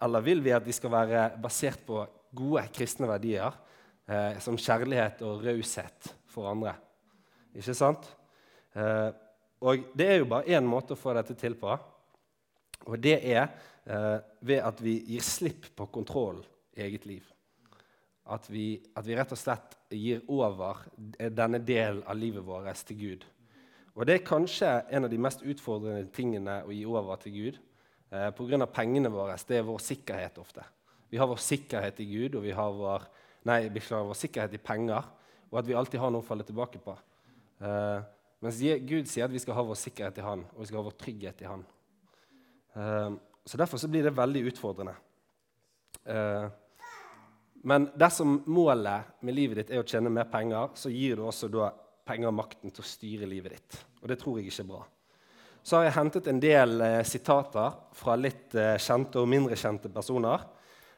Eller 0.05 0.27
vil 0.27 0.43
vi 0.45 0.53
at 0.53 0.67
de 0.67 0.75
skal 0.77 0.93
være 0.93 1.23
basert 1.41 1.87
på 1.87 2.03
gode 2.37 2.67
kristne 2.77 3.09
verdier, 3.09 3.57
eh, 4.05 4.37
som 4.45 4.61
kjærlighet 4.61 5.25
og 5.25 5.41
raushet 5.49 6.11
for 6.29 6.51
andre? 6.51 6.75
Ikke 7.57 7.79
sant? 7.81 8.05
Eh, 8.77 9.09
og 9.65 9.89
det 9.97 10.11
er 10.13 10.21
jo 10.21 10.29
bare 10.29 10.59
én 10.61 10.69
måte 10.69 10.93
å 10.93 11.01
få 11.01 11.17
dette 11.17 11.41
til 11.41 11.57
på. 11.57 11.73
Og 12.85 13.01
det 13.01 13.17
er 13.33 13.47
eh, 13.89 14.21
ved 14.45 14.61
at 14.61 14.85
vi 14.85 14.99
gir 15.15 15.25
slipp 15.25 15.73
på 15.73 15.89
kontroll 15.97 16.45
i 16.77 16.85
eget 16.85 17.09
liv. 17.09 17.33
At 18.29 18.45
vi, 18.51 18.77
at 18.93 19.07
vi, 19.07 19.17
rett 19.17 19.33
og 19.33 19.41
slett 19.41 19.79
gir 19.95 20.21
over 20.29 20.83
denne 21.17 21.61
delen 21.65 22.03
av 22.05 22.19
livet 22.19 22.45
vårt 22.45 22.83
til 22.85 22.99
Gud. 23.01 23.25
Og 23.97 24.05
det 24.07 24.19
er 24.19 24.27
kanskje 24.27 24.69
en 24.95 25.09
av 25.09 25.11
de 25.11 25.19
mest 25.19 25.41
utfordrende 25.43 26.11
tingene 26.15 26.61
å 26.63 26.75
gi 26.75 26.85
over 26.87 27.19
til 27.23 27.35
Gud. 27.35 27.57
Eh, 28.13 28.29
Pga. 28.37 28.67
pengene 28.67 29.11
våre. 29.11 29.37
Det 29.49 29.59
er 29.59 29.67
vår 29.67 29.81
sikkerhet 29.83 30.39
ofte. 30.39 30.63
Vi 31.11 31.17
har 31.17 31.27
vår 31.27 31.41
sikkerhet 31.41 32.01
i 32.01 32.05
Gud, 32.05 32.37
og 32.37 32.43
vi 32.43 32.53
har 32.53 32.73
vår, 32.73 33.09
nei, 33.45 33.69
beklager, 33.69 34.07
vår 34.07 34.21
sikkerhet 34.21 34.55
i 34.55 34.63
penger. 34.63 35.09
Og 35.51 35.59
at 35.59 35.67
vi 35.67 35.75
alltid 35.75 36.01
har 36.01 36.13
noe 36.13 36.23
å 36.23 36.29
falle 36.29 36.45
tilbake 36.45 36.79
på. 36.85 36.95
Eh, 37.65 38.01
mens 38.45 38.61
Gud 38.61 39.09
sier 39.11 39.27
at 39.27 39.35
vi 39.35 39.41
skal 39.43 39.57
ha 39.59 39.65
vår 39.67 39.79
sikkerhet 39.81 40.21
i 40.21 40.25
Han, 40.25 40.45
og 40.55 40.63
vi 40.63 40.69
skal 40.69 40.79
ha 40.79 40.87
vår 40.87 40.99
trygghet 41.01 41.43
i 41.43 41.49
Han. 41.49 41.67
Eh, 42.77 43.11
så 43.49 43.57
Derfor 43.57 43.81
så 43.81 43.89
blir 43.89 44.05
det 44.05 44.15
veldig 44.17 44.45
utfordrende. 44.53 44.95
Eh, 46.05 46.49
men 47.63 47.89
dersom 47.99 48.43
målet 48.47 49.19
med 49.25 49.35
livet 49.35 49.63
ditt 49.63 49.73
er 49.75 49.83
å 49.83 49.87
tjene 49.87 50.13
mer 50.13 50.29
penger, 50.31 50.71
så 50.79 50.91
gir 50.93 51.19
du 51.19 51.25
også 51.27 51.51
da 51.51 51.73
penger 52.09 52.33
makten 52.33 52.73
til 52.73 52.85
å 52.85 52.89
styre 52.89 53.29
livet 53.29 53.57
ditt. 53.57 53.79
Og 54.03 54.09
det 54.11 54.19
tror 54.21 54.39
jeg 54.39 54.49
ikke 54.49 54.65
er 54.65 54.71
bra. 54.71 54.85
Så 55.63 55.77
har 55.77 55.89
jeg 55.89 55.97
hentet 55.99 56.29
en 56.31 56.41
del 56.41 56.81
eh, 56.81 57.01
sitater 57.05 57.75
fra 57.99 58.15
litt 58.17 58.55
eh, 58.57 58.77
kjente 58.81 59.21
og 59.21 59.29
mindre 59.29 59.59
kjente 59.59 59.91
personer 59.93 60.45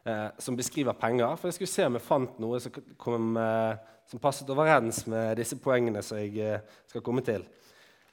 eh, 0.05 0.29
som 0.39 0.59
beskriver 0.59 0.99
penger. 1.01 1.33
For 1.41 1.51
jeg 1.51 1.57
skulle 1.59 1.73
se 1.73 1.89
om 1.89 1.97
jeg 1.99 2.07
fant 2.07 2.37
noe 2.43 2.61
som, 2.63 2.77
kom, 3.01 3.33
eh, 3.41 3.73
som 4.07 4.23
passet 4.23 4.53
overens 4.53 5.03
med 5.11 5.41
disse 5.41 5.59
poengene 5.59 6.05
som 6.07 6.21
jeg 6.21 6.37
eh, 6.45 6.77
skal 6.93 7.03
komme 7.03 7.25
til. 7.27 7.49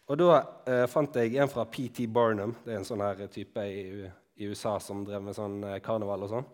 Og 0.08 0.18
da 0.18 0.40
eh, 0.66 0.86
fant 0.90 1.20
jeg 1.20 1.36
en 1.38 1.52
fra 1.52 1.68
PT 1.70 2.08
Barnum. 2.10 2.56
Det 2.64 2.74
er 2.74 2.80
en 2.80 2.88
sånn 2.88 3.06
her 3.06 3.28
type 3.30 3.68
i, 3.68 4.08
i 4.40 4.50
USA 4.50 4.80
som 4.82 5.04
drev 5.06 5.28
med 5.28 5.38
sånn 5.38 5.60
karneval 5.86 6.26
og 6.26 6.34
sånn. 6.34 6.50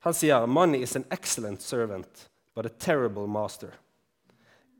Han 0.00 0.14
sier 0.14 0.46
«Money 0.46 0.82
is 0.82 0.96
an 0.96 1.04
excellent 1.10 1.62
servant, 1.62 2.28
but 2.54 2.66
a 2.66 2.68
terrible 2.68 3.26
master». 3.26 3.74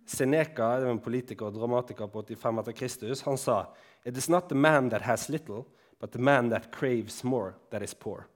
Seneca, 0.07 0.81
en 0.91 0.99
politiker 0.99 1.47
og 1.47 1.55
dramatiker 1.55 2.09
på 2.11 2.23
85 2.25 2.61
etter 2.63 2.75
Kristus, 2.75 3.21
han 3.23 3.39
sa 3.39 3.67
It 4.05 4.17
is 4.17 4.29
not 4.29 4.49
the 4.49 4.57
man 4.57 4.89
that 4.91 5.03
has 5.03 5.29
little, 5.29 5.67
but 6.01 6.13
the 6.13 6.19
man 6.19 6.49
that 6.51 6.73
craves 6.73 7.23
more, 7.23 7.55
that 7.71 7.83
is 7.83 7.95
poor. 7.95 8.27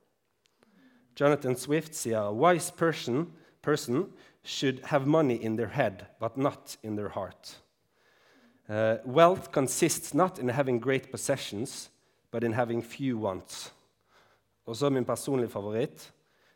Jonathan 1.17 1.57
Swift 1.57 1.95
sier 1.95 2.21
a 2.21 2.33
wise 2.33 2.71
person, 2.71 3.33
person 3.62 4.12
should 4.43 4.81
have 4.85 5.07
money 5.07 5.35
in 5.43 5.57
their 5.57 5.69
head, 5.69 6.07
but 6.21 6.37
not 6.37 6.76
in 6.83 6.97
their 6.97 7.09
heart. 7.09 7.57
Uh, 8.69 8.97
wealth 9.05 9.53
consists 9.53 10.14
not 10.14 10.38
in 10.38 10.49
having 10.49 10.79
great 10.79 11.11
possessions, 11.11 11.91
but 12.31 12.45
in 12.45 12.53
having 12.53 12.83
few 12.83 13.19
wants. 13.19 13.73
Og 14.67 14.76
så 14.76 14.91
min 14.91 15.05
personlige 15.05 15.49
favoritt. 15.49 16.12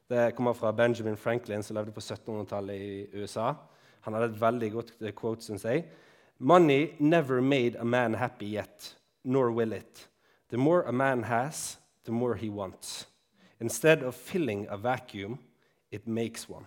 Det 0.08 0.32
kommer 0.36 0.52
fra 0.52 0.72
Benjamin 0.72 1.16
Franklin, 1.16 1.62
som 1.62 1.76
levde 1.76 1.92
på 1.92 2.00
1700-tallet 2.00 2.74
i 2.74 3.08
USA. 3.12 3.54
Han 4.00 4.14
hadde 4.14 4.30
et 4.30 4.40
veldig 4.40 4.70
godt 4.72 4.92
eh, 5.02 5.12
quote, 5.12 5.44
syns 5.44 5.66
jeg. 5.68 5.84
Money 6.38 6.94
never 6.98 7.42
made 7.44 7.76
a 7.76 7.84
man 7.84 8.14
happy 8.14 8.54
yet, 8.54 8.94
nor 9.24 9.50
will 9.52 9.72
it. 9.76 10.08
The 10.48 10.56
more 10.56 10.82
a 10.88 10.92
man 10.92 11.24
has, 11.24 11.78
the 12.04 12.12
more 12.12 12.36
he 12.36 12.48
wants. 12.48 13.08
Instead 13.60 14.02
of 14.02 14.14
filling 14.14 14.66
a 14.70 14.76
vacuum, 14.76 15.38
it 15.90 16.06
makes 16.06 16.48
one. 16.48 16.64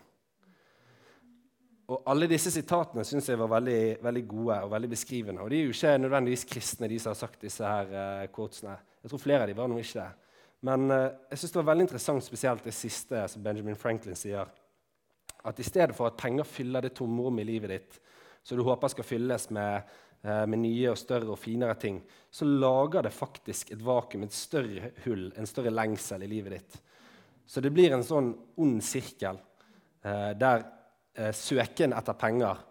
Og 1.87 2.03
Alle 2.05 2.27
disse 2.29 2.51
sitatene 2.51 3.03
synes 3.03 3.29
jeg 3.29 3.39
var 3.39 3.47
veldig, 3.47 3.97
veldig, 4.03 4.27
gode 4.27 4.61
og 4.61 4.71
veldig 4.71 4.89
beskrivende. 4.89 5.41
Og 5.41 5.49
De 5.49 5.57
er 5.59 5.63
jo 5.63 5.73
ikke 5.73 5.97
nødvendigvis 5.97 6.45
kristne, 6.45 6.87
de 6.87 6.99
som 6.99 7.09
har 7.09 7.15
sagt 7.19 7.41
disse 7.41 7.65
her 7.65 7.89
uh, 7.89 8.27
quotesene. 8.31 8.77
Jeg 9.03 9.09
tror 9.09 9.19
flere 9.19 9.41
av 9.41 9.49
de 9.49 9.57
var 9.57 9.67
noe 9.67 9.81
ikke 9.81 9.99
det. 9.99 10.11
Men 10.67 10.91
uh, 10.91 11.09
jeg 11.31 11.41
synes 11.41 11.53
det 11.53 11.59
var 11.61 11.69
veldig 11.71 11.87
interessant, 11.87 12.25
spesielt 12.25 12.65
det 12.67 12.75
siste 12.77 13.25
som 13.31 13.43
Benjamin 13.43 13.79
Franklin 13.79 14.17
sier. 14.17 14.49
At 15.43 15.59
i 15.59 15.65
stedet 15.65 15.95
for 15.97 16.11
at 16.11 16.19
penger 16.21 16.45
fyller 16.45 16.85
det 16.85 16.93
tomrommet 16.97 17.45
i 17.45 17.49
livet 17.49 17.73
ditt, 17.73 17.99
som 18.43 18.57
du 18.57 18.63
håper 18.65 18.91
skal 18.93 19.05
fylles 19.05 19.49
med, 19.53 19.89
eh, 20.21 20.45
med, 20.45 20.59
nye 20.61 20.91
og 20.91 20.97
større 20.97 21.33
og 21.33 21.39
finere 21.39 21.75
ting, 21.81 22.01
så 22.29 22.45
lager 22.45 23.05
det 23.05 23.13
faktisk 23.13 23.71
et 23.71 23.81
vakuum, 23.85 24.23
et 24.23 24.33
større 24.33 24.91
hull, 25.05 25.31
en 25.37 25.49
større 25.49 25.73
lengsel 25.73 26.23
i 26.23 26.29
livet 26.29 26.57
ditt. 26.57 26.77
Så 27.45 27.61
det 27.61 27.73
blir 27.73 27.93
en 27.93 28.05
sånn 28.05 28.31
ond 28.61 28.83
sirkel 28.85 29.39
eh, 30.05 30.31
der 30.37 30.65
eh, 31.17 31.33
søken 31.35 31.93
etter 31.97 32.15
penger 32.15 32.61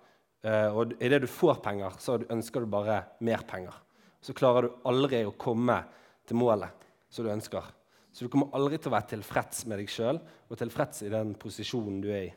eh, 0.47 0.69
Og 0.73 0.95
idet 1.03 1.21
du 1.21 1.29
får 1.29 1.61
penger, 1.65 1.99
så 2.01 2.17
ønsker 2.23 2.65
du 2.65 2.71
bare 2.71 3.03
mer 3.27 3.45
penger. 3.49 3.75
Så 4.21 4.33
klarer 4.37 4.67
du 4.67 4.79
aldri 4.89 5.25
å 5.27 5.37
komme 5.37 5.83
til 6.29 6.41
målet 6.41 6.89
som 7.11 7.27
du 7.27 7.33
ønsker. 7.33 7.67
Så 8.13 8.27
du 8.27 8.31
kommer 8.33 8.51
aldri 8.57 8.79
til 8.79 8.91
å 8.91 8.97
være 8.97 9.13
tilfreds 9.13 9.65
med 9.71 9.81
deg 9.81 9.91
sjøl 9.91 10.19
og 10.19 10.59
tilfreds 10.59 11.05
i 11.07 11.13
den 11.13 11.35
posisjonen 11.39 12.01
du 12.03 12.09
er 12.11 12.25
i. 12.27 12.33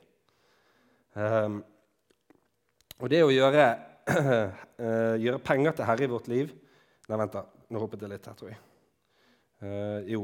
Um, 1.18 1.60
og 3.02 3.10
det 3.12 3.24
å 3.26 3.32
gjøre, 3.34 3.66
uh, 4.10 5.18
gjøre, 5.24 5.42
penger 5.46 5.78
til 5.78 5.90
herre 5.90 6.08
i 6.08 6.10
vårt 6.10 6.30
liv 6.32 6.54
Nei, 7.04 7.18
vent, 7.20 7.34
da. 7.36 7.44
Nå 7.74 7.82
hoppet 7.82 8.06
jeg 8.06 8.14
litt 8.14 8.28
her, 8.30 8.36
tror 8.40 8.48
jeg. 8.54 8.60
Uh, 9.60 10.00
jo. 10.08 10.22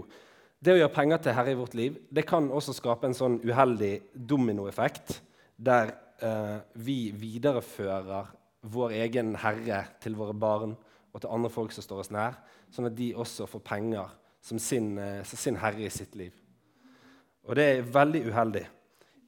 Det 0.63 0.71
å 0.71 0.79
gjøre 0.79 0.93
penger 0.95 1.19
til 1.25 1.35
herre 1.35 1.51
i 1.51 1.57
vårt 1.59 1.75
liv 1.75 1.97
det 2.07 2.23
kan 2.29 2.47
også 2.55 2.75
skape 2.77 3.09
en 3.09 3.17
sånn 3.17 3.35
uheldig 3.43 3.91
dominoeffekt 4.13 5.17
der 5.59 5.91
uh, 6.23 6.61
vi 6.79 7.09
viderefører 7.11 8.31
vår 8.71 8.95
egen 9.01 9.33
herre 9.39 9.81
til 10.03 10.15
våre 10.19 10.35
barn 10.35 10.77
og 11.09 11.19
til 11.19 11.31
andre 11.35 11.51
folk 11.51 11.75
som 11.75 11.83
står 11.83 12.03
oss 12.03 12.11
nær, 12.13 12.37
sånn 12.71 12.87
at 12.89 12.95
de 12.95 13.11
også 13.17 13.47
får 13.49 13.63
penger 13.65 14.15
som 14.41 14.59
sin, 14.59 14.93
som 15.27 15.37
sin 15.37 15.57
herre 15.59 15.85
i 15.85 15.91
sitt 15.93 16.15
liv. 16.15 16.33
Og 17.49 17.57
det 17.57 17.65
er 17.65 17.87
veldig 17.87 18.21
uheldig. 18.29 18.65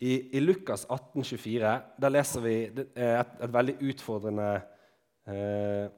I, 0.01 0.37
i 0.37 0.39
Lukas 0.41 0.85
18, 0.89 1.23
24, 1.23 1.71
der 2.01 2.13
leser 2.13 2.41
vi 2.41 2.53
et, 2.65 2.87
et 2.97 3.53
veldig 3.53 3.75
utfordrende 3.91 4.47
eh, 5.29 5.91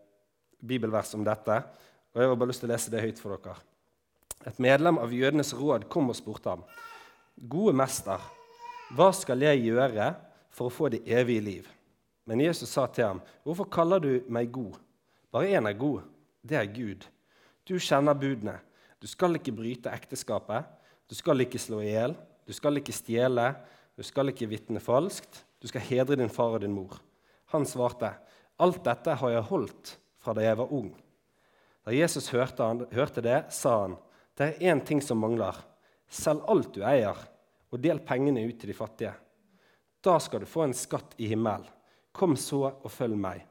bibelvers 0.59 1.13
om 1.15 1.23
dette. 1.23 1.61
Og 2.11 2.21
Jeg 2.21 2.29
har 2.29 2.39
bare 2.39 2.51
lyst 2.51 2.63
til 2.63 2.69
å 2.69 2.73
lese 2.73 2.91
det 2.91 3.03
høyt 3.03 3.21
for 3.21 3.35
dere. 3.35 3.55
Et 4.43 4.59
medlem 4.59 4.99
av 4.99 5.13
jødenes 5.15 5.53
råd 5.55 5.87
kom 5.91 6.11
og 6.11 6.19
spurte 6.19 6.51
ham. 6.51 6.65
Gode 7.35 7.75
mester, 7.79 8.19
hva 8.93 9.09
skal 9.15 9.45
jeg 9.47 9.63
gjøre 9.69 10.11
for 10.53 10.67
å 10.67 10.73
få 10.73 10.91
det 10.93 11.05
evige 11.07 11.45
liv? 11.47 11.69
Men 12.27 12.43
Jesus 12.43 12.71
sa 12.75 12.85
til 12.91 13.07
ham, 13.07 13.23
hvorfor 13.43 13.71
kaller 13.71 14.03
du 14.03 14.11
meg 14.31 14.51
god? 14.51 14.75
Bare 15.33 15.55
én 15.55 15.67
er 15.67 15.79
god. 15.79 16.03
Det 16.43 16.59
er 16.59 16.69
Gud. 16.71 17.07
Du 17.67 17.77
kjenner 17.79 18.15
budene. 18.19 18.59
Du 19.03 19.09
skal 19.11 19.35
ikke 19.35 19.51
bryte 19.51 19.91
ekteskapet. 19.91 20.63
Du 21.11 21.15
skal 21.17 21.43
ikke 21.43 21.59
slå 21.59 21.81
i 21.83 21.89
hjel. 21.89 22.13
Du 22.47 22.53
skal 22.55 22.79
ikke 22.79 22.95
stjele. 22.95 23.49
Du 23.99 24.03
skal 24.07 24.31
ikke 24.31 24.47
vitne 24.47 24.79
falskt. 24.79 25.41
Du 25.59 25.67
skal 25.67 25.83
hedre 25.83 26.15
din 26.15 26.31
far 26.31 26.55
og 26.55 26.63
din 26.63 26.71
mor. 26.71 27.01
Han 27.51 27.67
svarte, 27.67 28.13
Alt 28.63 28.79
dette 28.85 29.17
har 29.19 29.33
jeg 29.33 29.49
holdt 29.49 29.91
fra 30.23 30.35
da 30.37 30.45
jeg 30.45 30.55
var 30.55 30.71
ung. 30.71 30.93
Da 31.83 31.91
Jesus 31.91 32.29
hørte, 32.31 32.63
han, 32.63 32.85
hørte 32.95 33.25
det, 33.25 33.41
sa 33.51 33.73
han, 33.81 33.97
Det 34.37 34.47
er 34.47 34.71
én 34.71 34.79
ting 34.87 35.03
som 35.03 35.19
mangler. 35.19 35.59
Selg 36.07 36.47
alt 36.47 36.71
du 36.71 36.79
eier, 36.87 37.19
og 37.75 37.83
del 37.83 37.99
pengene 38.07 38.45
ut 38.47 38.55
til 38.61 38.71
de 38.71 38.77
fattige. 38.77 39.11
Da 39.99 40.15
skal 40.23 40.45
du 40.45 40.47
få 40.47 40.63
en 40.63 40.77
skatt 40.77 41.17
i 41.19 41.27
himmelen. 41.27 41.67
Kom 42.15 42.37
så 42.39 42.69
og 42.71 42.89
følg 42.91 43.19
meg. 43.19 43.43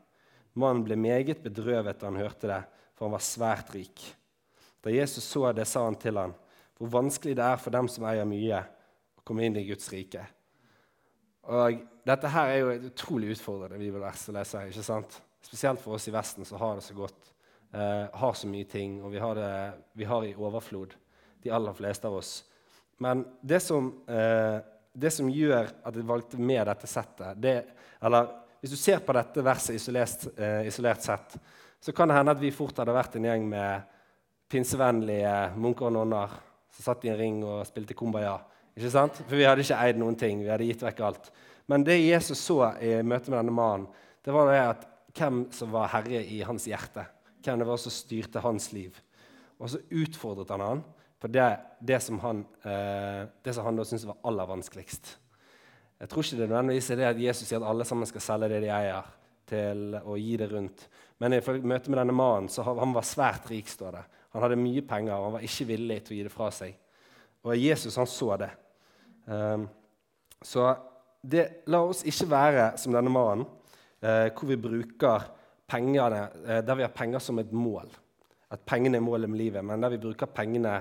Mannen 0.56 0.84
ble 0.86 0.96
meget 0.96 1.44
bedrøvet 1.44 2.00
da 2.00 2.08
han 2.08 2.20
hørte 2.22 2.48
det, 2.48 2.60
for 2.96 3.10
han 3.10 3.16
var 3.18 3.28
svært 3.28 3.76
rik. 3.76 4.00
Da 4.82 4.90
Jesus 4.90 5.24
så 5.24 5.52
det, 5.54 5.66
sa 5.70 5.84
han 5.86 5.98
til 6.00 6.18
ham, 6.18 6.34
hvor 6.78 6.90
vanskelig 6.90 7.36
det 7.38 7.44
er 7.46 7.60
for 7.62 7.74
dem 7.74 7.88
som 7.90 8.06
eier 8.10 8.26
mye, 8.26 8.62
å 9.18 9.24
komme 9.26 9.46
inn 9.46 9.56
i 9.60 9.66
Guds 9.68 9.86
rike. 9.92 10.24
Og 11.52 11.82
Dette 12.02 12.30
her 12.34 12.50
er 12.50 12.56
jo 12.58 12.70
et 12.72 12.86
utrolig 12.88 13.36
utfordrende 13.36 13.78
bibelvers 13.78 14.24
å 14.26 14.34
lese. 14.34 14.64
ikke 14.66 14.82
sant? 14.82 15.20
Spesielt 15.42 15.78
for 15.78 15.94
oss 15.94 16.08
i 16.10 16.14
Vesten 16.14 16.46
som 16.46 16.58
har 16.58 16.74
det 16.74 16.82
så 16.82 16.96
godt, 16.98 17.30
eh, 17.72 18.08
har 18.10 18.34
så 18.34 18.48
mye 18.50 18.66
ting, 18.66 18.96
og 19.04 19.12
vi 19.12 19.20
har 19.22 19.34
det 19.34 19.74
vi 19.94 20.04
har 20.04 20.24
i 20.24 20.34
overflod, 20.34 20.94
de 21.42 21.50
aller 21.50 21.72
fleste 21.72 22.04
av 22.08 22.14
oss. 22.14 22.42
Men 22.98 23.24
det 23.40 23.62
som, 23.62 24.02
eh, 24.08 24.60
det 24.92 25.12
som 25.12 25.30
gjør 25.30 25.70
at 25.84 25.94
jeg 25.94 26.04
valgte 26.04 26.38
med 26.38 26.66
dette 26.66 26.86
settet 26.86 27.40
det, 27.40 27.66
eller 28.02 28.38
Hvis 28.62 28.70
du 28.70 28.76
ser 28.76 28.98
på 28.98 29.12
dette 29.12 29.42
verset 29.42 29.74
isolert, 29.74 30.38
eh, 30.38 30.68
isolert 30.68 31.02
sett, 31.02 31.36
så 31.80 31.92
kan 31.92 32.06
det 32.06 32.14
hende 32.14 32.30
at 32.30 32.38
vi 32.38 32.52
fort 32.52 32.76
hadde 32.76 32.94
vært 32.94 33.16
en 33.16 33.24
gjeng 33.24 33.48
med 33.48 33.82
pinsevennlige 34.52 35.34
munker 35.56 35.88
og 35.88 35.96
nonner 35.96 36.34
som 36.72 36.86
satt 36.86 37.06
i 37.06 37.12
en 37.12 37.18
ring 37.18 37.40
og 37.44 37.64
spilte 37.68 37.96
kumbaya. 37.96 38.36
Ikke 38.76 38.92
sant? 38.92 39.18
For 39.26 39.36
vi 39.36 39.46
hadde 39.48 39.64
ikke 39.64 39.80
eid 39.84 40.00
noen 40.00 40.16
ting. 40.20 40.40
Vi 40.44 40.52
hadde 40.52 40.68
gitt 40.68 40.84
vekk 40.84 41.02
alt. 41.04 41.30
Men 41.70 41.84
det 41.86 41.98
Jesus 42.00 42.40
så 42.40 42.58
i 42.82 42.94
møte 43.04 43.32
med 43.32 43.38
denne 43.38 43.54
mannen, 43.54 43.86
det 44.22 44.34
var 44.34 44.48
det 44.50 44.60
at 44.60 44.88
hvem 45.16 45.44
som 45.52 45.72
var 45.74 45.90
herre 45.92 46.22
i 46.24 46.40
hans 46.46 46.66
hjerte. 46.68 47.04
Hvem 47.44 47.62
det 47.62 47.68
var 47.68 47.80
som 47.80 47.92
styrte 47.94 48.42
hans 48.44 48.70
liv. 48.72 48.96
Og 49.60 49.70
så 49.70 49.80
utfordret 49.92 50.52
han 50.54 50.64
han 50.64 50.84
på 51.22 51.30
det, 51.30 51.48
det 51.80 52.00
som 52.02 52.18
han, 52.22 52.44
eh, 52.66 53.28
det 53.44 53.54
som 53.54 53.66
han 53.66 53.76
da 53.78 53.84
syntes 53.86 54.08
var 54.08 54.18
aller 54.26 54.48
vanskeligst. 54.48 55.16
Jeg 56.02 56.10
tror 56.10 56.24
ikke 56.24 56.38
det 56.40 56.48
nødvendigvis 56.50 56.90
er 56.90 56.98
det 56.98 57.10
at 57.12 57.20
Jesus 57.22 57.46
sier 57.46 57.60
at 57.60 57.68
alle 57.70 57.84
sammen 57.86 58.08
skal 58.10 58.24
selge 58.24 58.48
det 58.50 58.62
de 58.64 58.72
eier, 58.74 59.10
til 59.52 59.94
å 60.02 60.16
gi 60.16 60.36
det 60.40 60.48
rundt. 60.50 60.86
Men 61.20 61.36
i 61.36 61.40
møte 61.44 61.92
med 61.92 61.98
denne 62.00 62.14
mannen 62.16 62.48
så 62.50 62.64
han 62.64 62.94
var 62.94 63.06
svært 63.06 63.50
rik, 63.50 63.68
står 63.70 63.98
det. 63.98 64.02
Han 64.32 64.44
hadde 64.46 64.60
mye 64.60 64.82
penger, 64.88 65.14
og 65.16 65.26
han 65.26 65.34
var 65.36 65.44
ikke 65.46 65.68
villig 65.68 65.98
til 66.06 66.14
å 66.14 66.18
gi 66.18 66.26
det 66.26 66.32
fra 66.32 66.48
seg. 66.54 66.76
Og 67.42 67.58
Jesus 67.58 67.98
han 67.98 68.08
så 68.08 68.36
det. 68.40 68.50
Um, 69.26 69.66
så 70.42 70.70
det, 71.22 71.44
la 71.70 71.82
oss 71.86 72.02
ikke 72.08 72.30
være 72.30 72.66
som 72.80 72.94
denne 72.94 73.12
mannen, 73.12 73.44
uh, 74.02 74.28
hvor 74.32 74.48
vi 74.48 74.58
bruker 74.58 75.26
pengene 75.70 76.22
uh, 76.22 76.60
der 76.64 76.78
vi 76.78 76.86
har 76.86 76.94
penger 76.94 77.22
som 77.22 77.40
et 77.42 77.52
mål. 77.52 77.90
At 78.52 78.64
pengene 78.68 78.98
er 78.98 79.04
målet 79.04 79.30
med 79.30 79.40
livet, 79.40 79.64
men 79.64 79.82
der 79.82 79.92
vi 79.92 80.00
bruker 80.02 80.30
pengene 80.32 80.78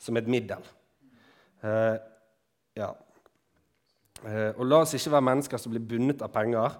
som 0.00 0.16
et 0.18 0.30
middel. 0.30 0.62
Uh, 1.62 1.98
ja. 2.74 2.88
og 4.56 4.62
la 4.64 4.78
oss 4.82 4.94
ikke 4.96 5.12
være 5.12 5.26
mennesker 5.26 5.60
som 5.60 5.74
blir 5.74 5.82
bundet 5.84 6.22
av 6.24 6.30
penger 6.32 6.78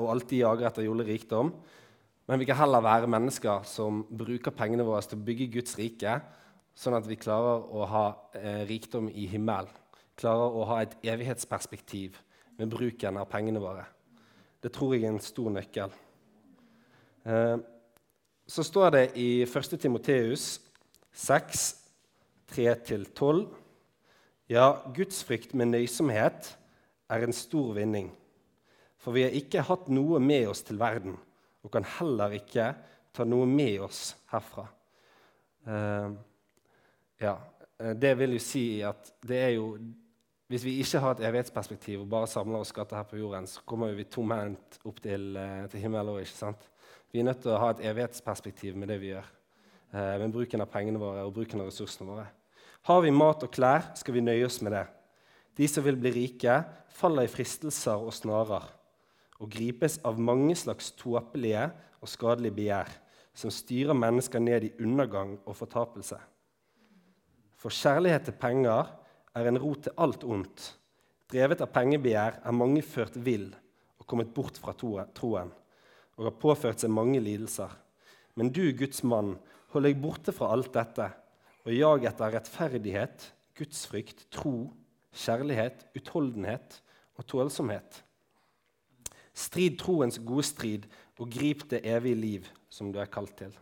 og 0.00 0.06
alltid 0.08 0.38
jager 0.38 0.68
etter 0.70 0.86
jole 0.86 1.04
rikdom. 1.04 1.50
Men 2.26 2.40
vi 2.42 2.46
kan 2.48 2.58
heller 2.58 2.82
være 2.82 3.10
mennesker 3.10 3.66
som 3.68 4.02
bruker 4.10 4.54
pengene 4.54 4.86
våre 4.86 5.04
til 5.06 5.20
å 5.20 5.26
bygge 5.26 5.50
Guds 5.58 5.76
rike, 5.78 6.16
sånn 6.74 6.96
at 6.98 7.06
vi 7.06 7.18
klarer 7.20 7.68
å 7.70 7.86
ha 7.86 8.06
eh, 8.34 8.64
rikdom 8.66 9.08
i 9.08 9.28
himmelen. 9.30 9.70
Klarer 10.18 10.56
å 10.56 10.64
ha 10.72 10.80
et 10.82 10.96
evighetsperspektiv 11.06 12.16
med 12.58 12.72
bruken 12.72 13.20
av 13.20 13.28
pengene 13.30 13.62
våre. 13.62 13.84
Det 14.60 14.72
tror 14.74 14.94
jeg 14.96 15.04
er 15.04 15.14
en 15.14 15.22
stor 15.22 15.52
nøkkel. 15.54 15.94
Eh, 17.30 17.56
så 18.46 18.64
står 18.66 18.90
det 18.94 19.04
i 19.18 19.28
1. 19.44 19.76
Timoteus 19.80 20.56
6, 21.16 21.64
3-12.: 22.52 23.46
Ja, 24.50 24.82
gudsfrykt 24.94 25.54
med 25.54 25.72
nøysomhet 25.72 26.52
er 27.10 27.22
en 27.22 27.32
stor 27.34 27.74
vinning. 27.78 28.10
For 28.98 29.14
vi 29.14 29.22
har 29.26 29.34
ikke 29.34 29.64
hatt 29.66 29.88
noe 29.88 30.18
med 30.22 30.48
oss 30.50 30.62
til 30.66 30.78
verden, 30.78 31.16
og 31.66 31.72
kan 31.74 31.86
heller 31.98 32.36
ikke 32.38 32.70
ta 33.16 33.26
noe 33.26 33.46
med 33.50 33.80
oss 33.86 34.14
herfra. 34.30 34.66
Uh, 35.66 36.14
ja, 37.18 37.34
eh, 37.80 37.94
Det 37.98 38.12
vil 38.20 38.36
jo 38.36 38.42
si 38.42 38.66
at 38.86 39.08
det 39.26 39.38
er 39.48 39.54
jo 39.56 39.78
Hvis 40.46 40.62
vi 40.62 40.76
ikke 40.78 41.00
har 41.02 41.16
et 41.16 41.24
evighetsperspektiv 41.26 42.04
og 42.04 42.10
bare 42.12 42.28
samler 42.30 42.60
oss 42.62 42.68
skatter 42.70 43.00
her 43.00 43.06
på 43.10 43.16
jorden, 43.18 43.48
så 43.50 43.64
kommer 43.66 43.90
vi 43.98 44.04
tomhendt 44.06 44.76
opp 44.86 45.00
til, 45.02 45.34
uh, 45.34 45.66
til 45.66 45.80
himmelen 45.82 46.12
òg. 46.12 46.54
Vi 47.10 47.18
er 47.18 47.26
nødt 47.26 47.40
til 47.42 47.50
å 47.50 47.58
ha 47.58 47.72
et 47.72 47.82
evighetsperspektiv 47.82 48.76
med 48.78 48.92
det 48.92 49.00
vi 49.02 49.10
gjør. 49.10 49.26
Uh, 49.90 50.14
med 50.22 50.30
bruken 50.30 50.62
av 50.62 50.70
pengene 50.70 51.02
våre 51.02 51.24
og 51.26 51.34
bruken 51.34 51.64
av 51.64 51.66
ressursene 51.66 52.06
våre. 52.06 52.28
Har 52.86 53.02
vi 53.02 53.10
mat 53.10 53.42
og 53.42 53.50
klær, 53.50 53.90
skal 53.98 54.14
vi 54.14 54.22
nøye 54.22 54.46
oss 54.46 54.60
med 54.62 54.76
det. 54.76 54.84
De 55.58 55.66
som 55.66 55.82
vil 55.82 55.98
bli 55.98 56.14
rike, 56.14 56.60
faller 56.94 57.26
i 57.26 57.32
fristelser 57.32 58.06
og 58.06 58.14
snarer 58.14 58.70
og 59.40 59.50
gripes 59.52 59.98
av 60.06 60.20
mange 60.20 60.54
slags 60.56 60.92
tåpelige 60.96 61.68
og 62.00 62.10
skadelige 62.10 62.56
begjær 62.56 62.94
som 63.36 63.52
styrer 63.52 63.96
mennesker 63.96 64.40
ned 64.40 64.64
i 64.64 64.72
undergang 64.80 65.36
og 65.44 65.58
fortapelse. 65.58 66.18
For 67.60 67.72
kjærlighet 67.72 68.28
til 68.28 68.38
penger 68.40 68.92
er 69.36 69.48
en 69.48 69.60
rot 69.60 69.84
til 69.84 69.96
alt 70.00 70.24
ondt. 70.24 70.70
Drevet 71.32 71.60
av 71.64 71.72
pengebegjær 71.74 72.40
er 72.46 72.56
mange 72.56 72.82
ført 72.86 73.16
vill 73.18 73.50
og 73.98 74.06
kommet 74.08 74.32
bort 74.32 74.58
fra 74.60 74.72
troen 74.76 75.52
og 76.16 76.24
har 76.24 76.38
påført 76.40 76.80
seg 76.80 76.92
mange 76.94 77.20
lidelser. 77.20 77.68
Men 78.36 78.48
du, 78.52 78.62
Guds 78.72 79.02
mann, 79.04 79.34
hold 79.72 79.84
deg 79.84 80.00
borte 80.00 80.32
fra 80.32 80.48
alt 80.54 80.72
dette 80.72 81.10
og 81.66 81.74
jag 81.74 82.04
etter 82.06 82.30
rettferdighet, 82.30 83.24
gudsfrykt, 83.58 84.28
tro, 84.30 84.70
kjærlighet, 85.16 85.88
utholdenhet 85.98 86.78
og 87.18 87.26
tålsomhet. 87.26 88.05
Strid 89.36 89.76
troens 89.80 90.18
gode 90.24 90.46
strid 90.48 90.86
og 91.20 91.30
grip 91.32 91.66
det 91.70 91.82
evige 91.84 92.16
liv 92.16 92.50
som 92.72 92.88
du 92.92 93.00
er 93.00 93.10
kalt 93.12 93.34
til. 93.36 93.52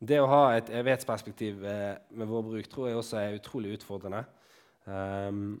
Det 0.00 0.16
å 0.16 0.28
ha 0.30 0.44
et 0.56 0.70
evighetsperspektiv 0.72 1.64
eh, 1.68 1.98
med 2.16 2.28
vår 2.30 2.46
bruk 2.46 2.70
tror 2.72 2.88
jeg 2.88 2.96
også 2.96 3.18
er 3.20 3.36
utrolig 3.36 3.74
utfordrende. 3.76 4.22
Um, 4.86 5.60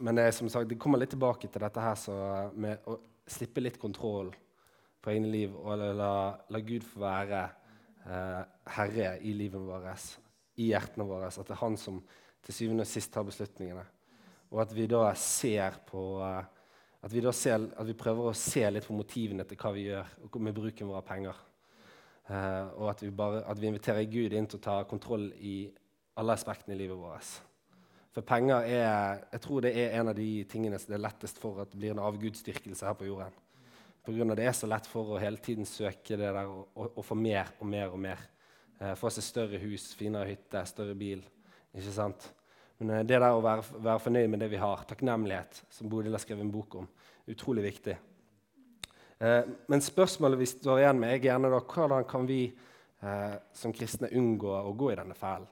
men 0.00 0.16
det, 0.16 0.30
som 0.34 0.48
sagt, 0.48 0.70
det 0.70 0.78
kommer 0.80 1.00
litt 1.00 1.12
tilbake 1.12 1.50
til 1.52 1.62
dette 1.62 1.82
her 1.84 2.54
med 2.56 2.88
å 2.88 2.96
slippe 3.28 3.60
litt 3.60 3.76
kontroll 3.80 4.30
på 5.04 5.12
egne 5.12 5.28
liv 5.30 5.54
og 5.56 5.76
la, 5.96 6.12
la 6.50 6.60
Gud 6.64 6.84
få 6.88 7.04
være 7.04 7.42
uh, 8.06 8.42
herre 8.78 9.12
i 9.20 9.36
livet 9.36 9.60
vårt, 9.60 10.08
i 10.56 10.70
hjertene 10.72 11.06
våre. 11.08 11.28
At 11.28 11.44
det 11.44 11.54
er 11.54 11.62
han 11.62 11.76
som 11.80 12.00
til 12.46 12.56
syvende 12.56 12.86
og 12.86 12.90
sist 12.90 13.12
tar 13.12 13.28
beslutningene. 13.28 13.84
Og 14.54 14.64
at 14.64 14.72
vi 14.72 14.88
da 14.88 15.10
ser 15.20 15.78
på 15.88 16.06
uh, 16.24 16.40
at 17.06 17.12
vi, 17.12 17.22
ser, 17.32 17.68
at 17.70 17.86
vi, 17.86 17.94
prøver 17.94 18.26
å 18.26 18.34
se 18.34 18.64
litt 18.66 18.86
på 18.86 18.94
motivene 18.96 19.44
til 19.46 19.58
hva 19.60 19.70
vi 19.76 19.84
gjør 19.86 20.08
med 20.42 20.56
bruken 20.56 20.88
vår 20.90 20.98
av 20.98 21.04
penger. 21.06 21.42
Uh, 22.26 22.64
og 22.80 22.88
at 22.90 23.04
vi, 23.04 23.12
bare, 23.14 23.44
at 23.46 23.60
vi, 23.62 23.68
inviterer 23.70 24.08
Gud 24.10 24.34
inn 24.34 24.48
til 24.50 24.58
å 24.58 24.64
ta 24.64 24.80
kontroll 24.90 25.28
i 25.38 25.68
alle 26.18 26.34
aspektene 26.34 26.74
i 26.74 26.80
livet 26.80 26.98
vårt. 26.98 27.28
For 28.10 28.26
penger 28.26 28.66
er 28.66 29.20
jeg 29.20 29.42
tror 29.44 29.62
det 29.62 29.74
er 29.78 29.94
en 30.00 30.10
av 30.10 30.16
de 30.18 30.30
tingene 30.50 30.80
som 30.82 30.90
det 30.90 30.96
er 30.98 31.04
lettest 31.04 31.38
for 31.38 31.60
at 31.62 31.70
det 31.70 31.78
blir 31.78 31.94
en 31.94 32.02
avgudsdyrkelse 32.08 32.88
her 32.88 32.96
på 32.98 33.06
jorden. 33.06 33.36
På 34.02 34.14
grunn 34.14 34.32
av 34.32 34.40
Det 34.40 34.46
er 34.48 34.56
så 34.56 34.66
lett 34.70 34.88
for 34.90 35.14
å 35.14 35.20
hele 35.22 35.38
tiden 35.42 35.68
søke 35.68 36.18
det 36.18 36.32
der 36.32 36.50
og, 36.50 36.72
og, 36.74 36.90
og 36.90 37.06
få 37.06 37.14
mer 37.18 37.52
og 37.60 37.70
mer 37.70 37.94
og 37.94 38.02
mer. 38.02 38.26
Uh, 38.80 38.96
få 38.98 39.14
seg 39.14 39.28
større 39.28 39.62
hus, 39.62 39.92
finere 39.94 40.32
hytte, 40.32 40.64
større 40.66 40.98
bil. 40.98 41.22
Ikke 41.70 41.94
sant? 41.94 42.32
Men 42.80 42.92
uh, 42.92 43.04
det 43.06 43.16
der 43.16 43.30
å 43.30 43.44
være, 43.44 43.64
være, 43.78 44.02
fornøyd 44.04 44.28
med 44.32 44.44
det 44.44 44.50
vi 44.52 44.60
har, 44.60 44.84
takknemlighet, 44.88 45.62
som 45.72 45.88
Bodil 45.90 46.14
har 46.16 46.22
skrevet 46.22 46.44
en 46.44 46.52
bok 46.54 46.78
om, 46.82 46.90
utrolig 47.32 47.64
viktig. 47.66 47.96
Eh, 49.18 49.42
men 49.72 49.80
spørsmålet 49.80 50.40
vi 50.40 50.48
står 50.50 50.82
igjen 50.82 50.98
med, 51.00 51.14
er 51.14 51.28
gjerne 51.30 51.50
da, 51.52 51.60
hvordan 51.64 52.04
kan 52.08 52.26
vi 52.28 52.42
eh, 52.50 53.36
som 53.56 53.72
kristne 53.74 54.12
unngå 54.12 54.52
å 54.52 54.74
gå 54.76 54.90
i 54.92 54.98
denne 54.98 55.16
fellen? 55.16 55.48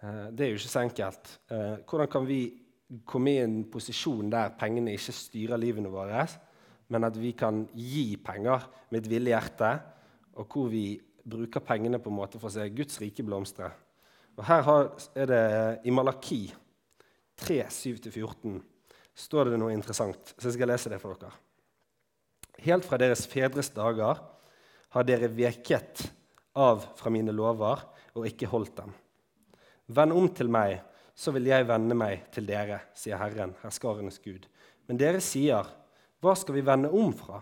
Eh, 0.00 0.26
det 0.36 0.44
er 0.44 0.52
jo 0.52 0.60
ikke 0.60 0.72
så 0.74 0.82
enkelt. 0.84 1.32
Eh, 1.52 1.80
hvordan 1.88 2.10
kan 2.12 2.28
vi 2.28 2.40
komme 3.08 3.32
i 3.32 3.42
en 3.44 3.62
posisjon 3.70 4.32
der 4.32 4.52
pengene 4.60 4.96
ikke 4.96 5.16
styrer 5.16 5.60
livene 5.60 5.92
våre, 5.92 6.26
men 6.90 7.06
at 7.06 7.16
vi 7.16 7.32
kan 7.38 7.62
gi 7.72 8.18
penger 8.20 8.66
med 8.90 9.04
et 9.04 9.12
villig 9.12 9.32
hjerte, 9.32 9.74
og 10.40 10.48
hvor 10.50 10.68
vi 10.72 10.98
bruker 11.30 11.62
pengene 11.64 12.00
på 12.02 12.10
en 12.10 12.18
måte 12.18 12.40
for 12.40 12.50
å 12.50 12.54
se 12.54 12.66
Guds 12.74 12.98
rike 13.00 13.24
blomstre? 13.24 13.70
Og 14.38 14.44
Her 14.46 14.68
er 15.18 15.30
det 15.30 15.44
i 15.84 15.94
Malaki 15.94 16.42
3, 17.40 17.62
7-14 17.66 18.60
står 19.20 19.50
det 19.50 19.60
noe 19.60 19.74
interessant. 19.74 20.34
Så 20.36 20.48
jeg 20.48 20.58
skal 20.58 20.70
lese 20.72 20.92
det 20.92 21.00
for 21.02 21.18
dere. 21.20 21.34
Helt 22.60 22.84
fra 22.84 22.98
deres 23.00 23.24
fedres 23.28 23.70
dager 23.72 24.20
har 24.90 25.06
dere 25.06 25.30
veket 25.32 26.04
av 26.58 26.84
fra 26.98 27.12
mine 27.12 27.32
lover 27.32 27.82
og 28.16 28.26
ikke 28.28 28.48
holdt 28.50 28.82
dem. 28.82 28.94
Vend 29.90 30.14
om 30.14 30.28
til 30.34 30.50
meg, 30.52 30.80
så 31.14 31.32
vil 31.34 31.48
jeg 31.50 31.66
vende 31.68 31.96
meg 31.98 32.26
til 32.32 32.46
dere, 32.48 32.80
sier 32.96 33.20
Herren, 33.20 33.54
herskarenes 33.62 34.20
Gud. 34.22 34.46
Men 34.88 35.00
dere 35.00 35.20
sier, 35.24 35.66
hva 36.20 36.34
skal 36.36 36.56
vi 36.56 36.64
vende 36.66 36.90
om 36.92 37.12
fra? 37.16 37.40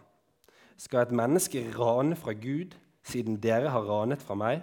Skal 0.78 1.04
et 1.04 1.14
menneske 1.14 1.64
rane 1.74 2.16
fra 2.18 2.34
Gud, 2.38 2.74
siden 3.06 3.38
dere 3.42 3.70
har 3.74 3.86
ranet 3.86 4.22
fra 4.22 4.36
meg? 4.38 4.62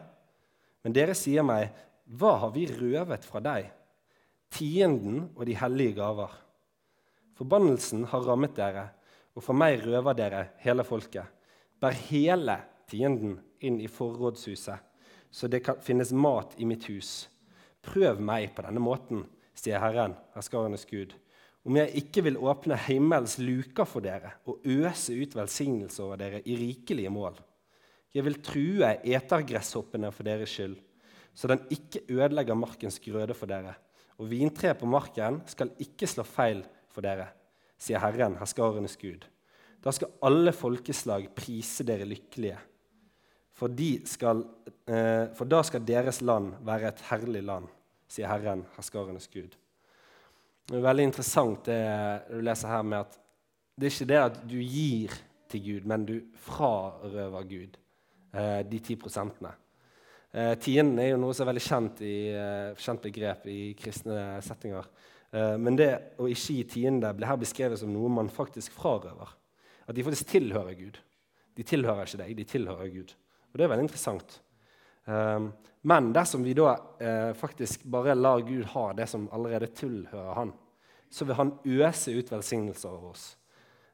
Men 0.86 0.96
dere 0.96 1.16
sier 1.18 1.46
meg, 1.46 1.72
hva 2.06 2.36
har 2.44 2.52
vi 2.54 2.68
røvet 2.70 3.26
fra 3.26 3.42
deg? 3.42 3.72
Tienden 4.54 5.32
og 5.34 5.46
de 5.50 5.56
hellige 5.58 5.98
gaver. 5.98 6.36
Forbannelsen 7.36 8.06
har 8.12 8.28
rammet 8.28 8.54
dere, 8.56 8.86
og 9.36 9.44
fra 9.44 9.56
meg 9.58 9.82
røver 9.84 10.16
dere 10.16 10.44
hele 10.64 10.86
folket. 10.88 11.26
Bær 11.82 11.98
hele 12.08 12.60
tienden 12.88 13.40
inn 13.66 13.82
i 13.82 13.90
forrådshuset, 13.92 14.78
så 15.34 15.50
det 15.52 15.64
kan 15.66 15.82
finnes 15.84 16.14
mat 16.14 16.54
i 16.62 16.70
mitt 16.70 16.86
hus. 16.88 17.26
Prøv 17.84 18.22
meg 18.24 18.54
på 18.56 18.64
denne 18.64 18.80
måten, 18.80 19.26
sier 19.58 19.82
Herren, 19.82 20.16
herskarenes 20.38 20.86
Gud, 20.88 21.18
om 21.66 21.76
jeg 21.80 22.06
ikke 22.06 22.28
vil 22.28 22.38
åpne 22.38 22.78
himmels 22.86 23.40
luker 23.42 23.90
for 23.90 24.06
dere 24.06 24.36
og 24.46 24.62
øse 24.62 25.16
ut 25.18 25.34
velsignelse 25.36 26.04
over 26.06 26.22
dere 26.22 26.44
i 26.46 26.58
rikelige 26.60 27.10
mål. 27.10 27.40
Jeg 28.14 28.24
vil 28.28 28.44
true 28.46 28.92
etergresshoppene 29.04 30.12
for 30.14 30.28
deres 30.28 30.54
skyld, 30.54 30.78
så 31.36 31.50
den 31.52 31.66
ikke 31.74 32.06
ødelegger 32.10 32.58
markens 32.58 33.00
grøde 33.04 33.36
for 33.36 33.52
dere. 33.52 33.76
Og 34.18 34.30
vintreet 34.32 34.80
på 34.80 34.88
marken 34.88 35.42
skal 35.52 35.74
ikke 35.84 36.08
slå 36.08 36.24
feil 36.24 36.64
for 36.92 37.04
dere, 37.04 37.28
sier 37.78 38.00
Herren, 38.00 38.38
herskarenes 38.40 38.96
Gud. 39.02 39.26
Da 39.84 39.92
skal 39.94 40.16
alle 40.26 40.54
folkeslag 40.56 41.28
prise 41.36 41.84
dere 41.86 42.08
lykkelige. 42.08 42.58
For, 43.56 43.72
skal, 44.10 44.42
eh, 44.88 45.28
for, 45.36 45.48
da 45.48 45.62
skal 45.64 45.86
deres 45.88 46.22
land 46.22 46.56
være 46.66 46.90
et 46.90 47.04
herlig 47.10 47.44
land, 47.44 47.68
sier 48.08 48.28
Herren, 48.32 48.66
herskarenes 48.76 49.28
Gud. 49.32 49.54
Det 50.66 50.80
er 50.80 50.88
veldig 50.88 51.06
interessant 51.12 51.68
det 51.68 51.84
du 52.32 52.42
leser 52.42 52.72
her 52.72 52.84
med 52.84 53.04
at 53.04 53.20
det 53.76 53.88
er 53.88 53.94
ikke 53.94 54.08
det 54.10 54.20
at 54.24 54.38
du 54.48 54.58
gir 54.58 55.14
til 55.52 55.62
Gud, 55.66 55.88
men 55.88 56.06
du 56.08 56.16
frarøver 56.40 57.44
Gud 57.44 57.78
eh, 58.34 58.62
de 58.64 58.80
ti 58.80 58.96
prosentene. 58.96 59.52
Eh, 60.36 60.54
tienden 60.60 61.00
er 61.00 61.14
jo 61.14 61.20
noe 61.22 61.36
som 61.36 61.46
er 61.46 61.54
veldig 61.54 61.64
kjent, 61.64 62.02
i, 62.04 62.16
eh, 62.36 62.76
kjent 62.76 63.06
begrep 63.08 63.46
i 63.48 63.60
kristne 63.80 64.42
settinger. 64.44 64.88
Eh, 65.32 65.56
men 65.58 65.78
det 65.80 65.92
å 66.20 66.28
ikke 66.28 66.58
gi 66.58 66.64
tiende 66.76 67.14
blir 67.16 67.30
her 67.30 67.40
beskrevet 67.40 67.80
som 67.80 67.94
noe 67.94 68.12
man 68.12 68.28
faktisk 68.32 68.76
frarøver. 68.76 69.32
At 69.88 69.96
de 69.96 70.04
faktisk 70.04 70.28
tilhører 70.34 70.76
Gud. 70.76 71.00
De 71.56 71.64
tilhører 71.64 72.04
ikke 72.04 72.20
deg, 72.20 72.36
de 72.36 72.44
tilhører 72.44 72.92
Gud. 72.92 73.14
Og 73.54 73.58
Det 73.58 73.64
er 73.64 73.72
veldig 73.72 73.88
interessant. 73.88 74.40
Um, 75.06 75.54
men 75.86 76.12
dersom 76.12 76.44
vi 76.44 76.56
da 76.58 76.72
eh, 77.00 77.32
faktisk 77.38 77.84
bare 77.94 78.16
lar 78.18 78.42
Gud 78.42 78.66
ha 78.74 78.88
det 78.98 79.06
som 79.08 79.28
allerede 79.32 79.70
tilhører 79.70 80.34
Han, 80.34 80.54
så 81.14 81.28
vil 81.28 81.38
Han 81.38 81.52
øse 81.64 82.12
ut 82.12 82.32
velsignelser 82.34 82.90
over 82.90 83.12
oss. 83.14 83.38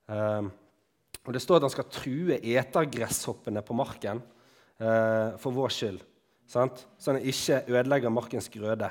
Um, 0.07 0.49
og 1.25 1.33
Det 1.33 1.41
står 1.43 1.59
at 1.59 1.67
han 1.67 1.73
skal 1.75 1.91
true 1.91 2.37
etergresshoppene 2.39 3.61
på 3.61 3.75
marken 3.77 4.23
eh, 4.79 5.35
for 5.37 5.51
vår 5.53 5.75
skyld. 5.75 5.99
Sant? 6.51 6.83
Så 6.99 7.13
den 7.15 7.29
ikke 7.31 7.61
ødelegger 7.69 8.11
markens 8.11 8.49
grøde. 8.51 8.89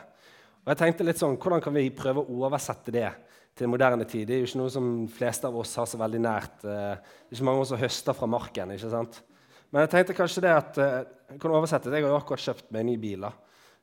Og 0.64 0.72
jeg 0.72 0.80
tenkte 0.80 1.04
litt 1.04 1.20
sånn, 1.20 1.38
Hvordan 1.40 1.62
kan 1.64 1.74
vi 1.76 1.90
prøve 1.92 2.22
å 2.22 2.38
oversette 2.44 2.92
det 2.94 3.08
til 3.56 3.68
moderne 3.68 4.06
tid? 4.08 4.26
Det 4.28 4.36
er 4.36 4.42
jo 4.42 4.48
ikke 4.48 4.60
noe 4.62 4.72
som 4.72 4.86
fleste 5.12 5.48
av 5.48 5.58
oss 5.60 5.74
har 5.76 5.88
så 5.88 6.00
veldig 6.00 6.22
nært. 6.24 6.64
Eh, 6.64 6.96
det 6.96 7.34
er 7.34 7.38
ikke 7.38 7.48
mange 7.50 7.66
som 7.68 7.80
høster 7.80 8.16
fra 8.16 8.28
marken. 8.30 8.72
ikke 8.72 8.92
sant? 8.92 9.20
Men 9.70 9.84
jeg 9.84 9.92
tenkte 9.94 10.16
kanskje 10.16 10.44
det 10.46 10.54
at 10.56 10.80
eh, 10.80 10.96
jeg 11.34 11.42
kan 11.42 11.56
oversette, 11.56 11.90
det. 11.90 12.00
Jeg 12.00 12.08
har 12.08 12.14
jo 12.14 12.20
akkurat 12.20 12.46
kjøpt 12.48 12.70
meg 12.70 12.84
en 12.84 12.90
ny 12.92 12.96
bil. 13.02 13.28
da. 13.28 13.32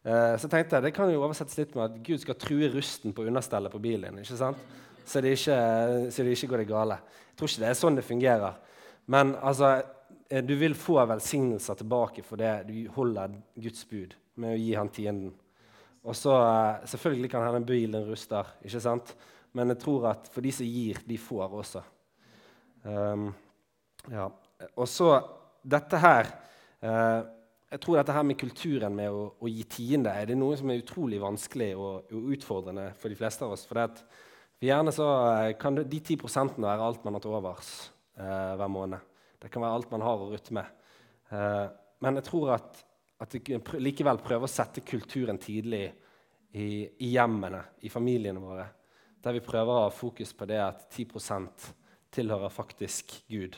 Eh, 0.07 0.35
så 0.41 0.49
tenkte 0.49 0.77
jeg, 0.77 0.87
Det 0.87 0.93
kan 0.95 1.11
jo 1.13 1.21
oversettes 1.21 1.57
litt 1.61 1.77
med 1.77 1.85
at 1.85 2.01
Gud 2.05 2.23
skal 2.23 2.39
true 2.41 2.71
rusten 2.73 3.13
på 3.13 3.27
understellet 3.29 3.73
på 3.73 3.83
bilen. 3.83 4.17
ikke 4.21 4.39
sant? 4.41 4.57
Så 5.07 5.21
det 5.21 5.37
ikke, 5.37 5.59
så 6.11 6.23
det 6.23 6.33
ikke 6.33 6.49
går 6.51 6.63
det 6.63 6.71
gale. 6.71 6.97
Jeg 7.29 7.39
tror 7.39 7.51
ikke 7.51 7.63
det 7.63 7.69
er 7.69 7.77
sånn 7.79 7.95
det 7.95 8.03
fungerer. 8.03 8.57
Men 9.07 9.37
altså, 9.39 9.77
du 10.27 10.55
vil 10.59 10.75
få 10.75 10.99
velsignelser 11.07 11.77
tilbake 11.79 12.23
for 12.25 12.39
det 12.41 12.67
du 12.67 12.75
holder 12.95 13.37
Guds 13.55 13.85
bud 13.87 14.15
med 14.35 14.55
å 14.55 14.59
gi 14.59 14.73
han 14.75 14.89
tienden. 14.91 15.31
Og 16.07 16.15
så 16.15 16.33
Selvfølgelig 16.87 17.31
kan 17.31 17.45
hende 17.45 17.67
bilen 17.67 18.07
ruster, 18.07 18.47
ikke 18.63 18.83
sant? 18.83 19.15
men 19.57 19.73
jeg 19.73 19.81
tror 19.81 20.11
at 20.11 20.27
for 20.29 20.45
de 20.45 20.51
som 20.53 20.67
gir, 20.67 20.99
de 21.07 21.17
får 21.17 21.55
også. 21.61 21.81
Um, 22.83 23.31
ja. 24.11 24.27
Og 24.75 24.85
så 24.89 25.09
dette 25.65 25.99
her 25.99 26.29
uh, 26.85 27.25
Jeg 27.67 27.81
tror 27.83 27.97
dette 27.97 28.13
her 28.15 28.23
med 28.23 28.39
kulturen 28.39 28.93
med 28.95 29.11
å, 29.11 29.25
å 29.43 29.49
gi 29.51 29.65
tiende 29.67 30.13
er 30.15 30.29
det 30.29 30.37
noe 30.39 30.55
som 30.55 30.69
er 30.71 30.79
utrolig 30.79 31.17
vanskelig 31.19 31.73
og, 31.75 32.13
og 32.13 32.29
utfordrende 32.37 32.85
for 32.99 33.11
de 33.11 33.17
fleste 33.19 33.43
av 33.43 33.57
oss. 33.57 33.65
For 33.67 33.81
det 33.81 34.69
gjerne 34.69 34.93
så 34.95 35.07
eh, 35.33 35.49
kan 35.59 35.75
de 35.75 35.99
ti 35.99 36.15
prosentene 36.17 36.69
være 36.69 36.85
alt 36.87 37.03
man 37.03 37.17
har 37.17 37.25
til 37.25 37.35
overs 37.35 37.73
uh, 38.21 38.55
hver 38.55 38.71
måned. 38.71 39.06
Det 39.37 39.51
kan 39.53 39.61
være 39.61 39.77
alt 39.77 39.91
man 39.93 40.05
har 40.05 40.21
å 40.21 40.29
rutte 40.31 40.55
med. 40.57 40.85
Eh, 41.29 41.65
men 42.03 42.19
jeg 42.19 42.27
tror 42.29 42.55
at, 42.57 42.81
at 43.21 43.35
vi 43.35 43.59
likevel 43.81 44.21
prøver 44.23 44.47
å 44.47 44.51
sette 44.51 44.85
kulturen 44.85 45.39
tidlig 45.41 45.85
i, 46.57 46.87
i 46.87 47.11
hjemmene, 47.13 47.61
i 47.85 47.91
familiene 47.93 48.41
våre. 48.41 48.67
Der 49.23 49.35
vi 49.35 49.43
prøver 49.45 49.73
å 49.73 49.87
ha 49.87 49.93
fokus 49.93 50.33
på 50.37 50.47
det 50.49 50.59
at 50.61 50.87
10% 50.93 51.67
tilhører 52.13 52.53
faktisk 52.53 53.13
Gud. 53.29 53.57